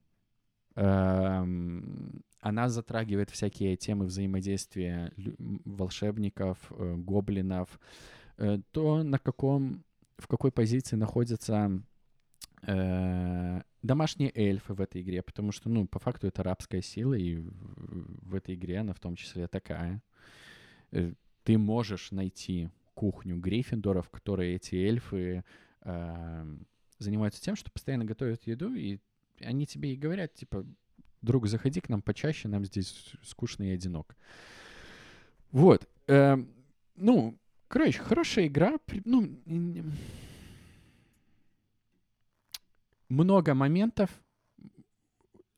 [0.76, 7.80] Эм, Она затрагивает всякие темы взаимодействия волшебников, э, гоблинов,
[8.38, 9.84] э, то на каком,
[10.20, 11.82] в какой позиции находятся
[12.62, 17.38] э, домашние эльфы в этой игре, потому что, ну, по факту это рабская сила, и
[17.38, 20.04] в, этой игре она в том числе такая.
[20.92, 25.44] Ты можешь найти кухню Гриффиндора, в которой эти эльфы
[25.82, 26.58] э,
[27.00, 29.00] занимаются тем, что постоянно готовят еду, и
[29.40, 30.64] они тебе и говорят, типа,
[31.26, 34.16] друг, заходи к нам почаще, нам здесь скучно и одинок.
[35.52, 35.88] Вот.
[36.08, 36.54] эм,
[36.96, 37.38] ну,
[37.68, 38.78] короче, хорошая игра.
[39.04, 39.40] Ну,
[43.10, 44.10] много моментов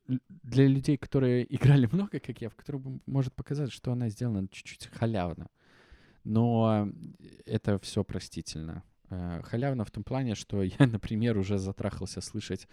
[0.07, 4.87] для людей, которые играли много, как я, в которых может показаться, что она сделана чуть-чуть
[4.87, 5.47] халявно.
[6.23, 6.89] Но
[7.45, 8.83] это все простительно.
[9.09, 12.67] Э, Халявно в том плане, что я, например, уже затрахался слышать.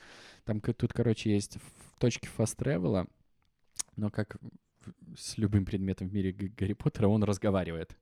[0.44, 1.58] Там тут, короче, есть
[1.98, 3.08] точке fast travel,
[3.96, 4.36] но как
[5.16, 7.96] с любым предметом в мире Гарри Поттера, он разговаривает.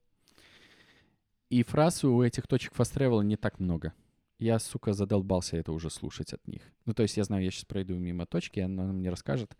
[1.49, 3.93] И фраз у этих точек fast travel не так много.
[4.39, 6.63] Я, сука, задолбался это уже слушать от них.
[6.85, 9.55] Ну, то есть я знаю, я сейчас пройду мимо точки, она мне расскажет,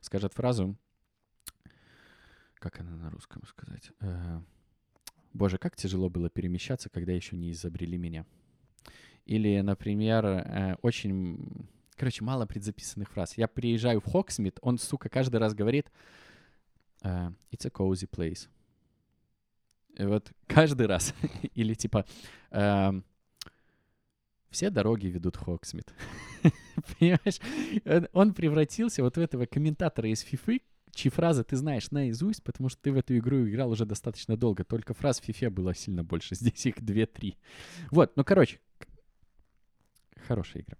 [0.00, 0.76] скажет фразу.
[2.54, 3.92] Как она на русском сказать?
[5.34, 8.24] Э, Боже, как тяжело было перемещаться, когда еще не изобрели меня.
[9.26, 13.36] Или, например, э, очень, короче, мало предзаписанных фраз.
[13.36, 15.90] Я приезжаю в Хоксмит, он, сука, каждый раз говорит
[17.02, 18.48] э, «It's a cozy place».
[19.96, 21.14] И вот каждый раз.
[21.54, 22.04] Или типа
[22.50, 23.04] эм,
[24.50, 25.92] «Все дороги ведут Хоксмит».
[26.98, 27.40] Понимаешь?
[27.84, 30.60] Он- Он превратился вот в этого комментатора из Фифы,
[30.94, 34.64] чьи фразы ты знаешь наизусть, потому что ты в эту игру играл уже достаточно долго.
[34.64, 36.34] Только фраз в Фифе было сильно больше.
[36.34, 37.36] Здесь их 2-3.
[37.90, 38.60] Вот, ну, короче,
[40.26, 40.76] хорошая игра.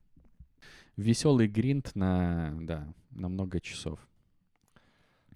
[0.97, 3.99] Веселый гринд на, да, на много часов.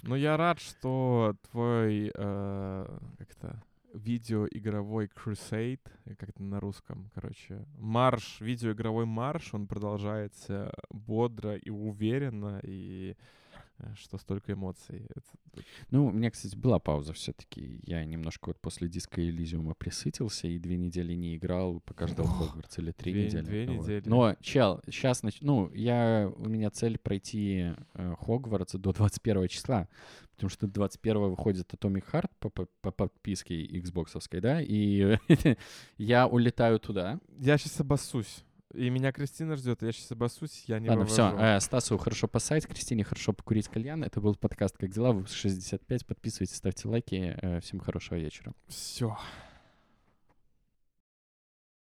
[0.02, 7.66] Ну, я рад, что твой, э, как-то, видеоигровой Crusade, э, как это на русском, короче,
[7.78, 13.16] марш, видеоигровой марш, он продолжается бодро и уверенно, и
[13.96, 15.06] что столько эмоций.
[15.10, 15.62] Это...
[15.90, 17.80] Ну, у меня, кстати, была пауза все-таки.
[17.84, 22.78] Я немножко вот после диска Элизиума присытился и две недели не играл по каждому Хогвартс
[22.78, 23.42] или три Две- недели.
[23.44, 23.82] две вот.
[23.82, 24.02] недели.
[24.08, 29.88] Но, чел, сейчас, ну, я, у меня цель пройти э, Хогвартс до 21 числа,
[30.34, 35.16] потому что 21 выходит Atomic Heart по, по- по подписке Xboxовской, да, и
[35.98, 37.18] я улетаю туда.
[37.38, 38.44] Я сейчас обоссусь.
[38.74, 41.30] И меня Кристина ждет, я сейчас обоссусь, я не Ладно, все.
[41.30, 41.60] вывожу.
[41.60, 44.04] Стасу хорошо посать, Кристине хорошо покурить кальян.
[44.04, 46.06] Это был подкаст «Как дела?» Выпуск 65.
[46.06, 47.34] Подписывайтесь, ставьте лайки.
[47.40, 48.52] Э, Всем хорошего вечера.
[48.68, 49.16] Все.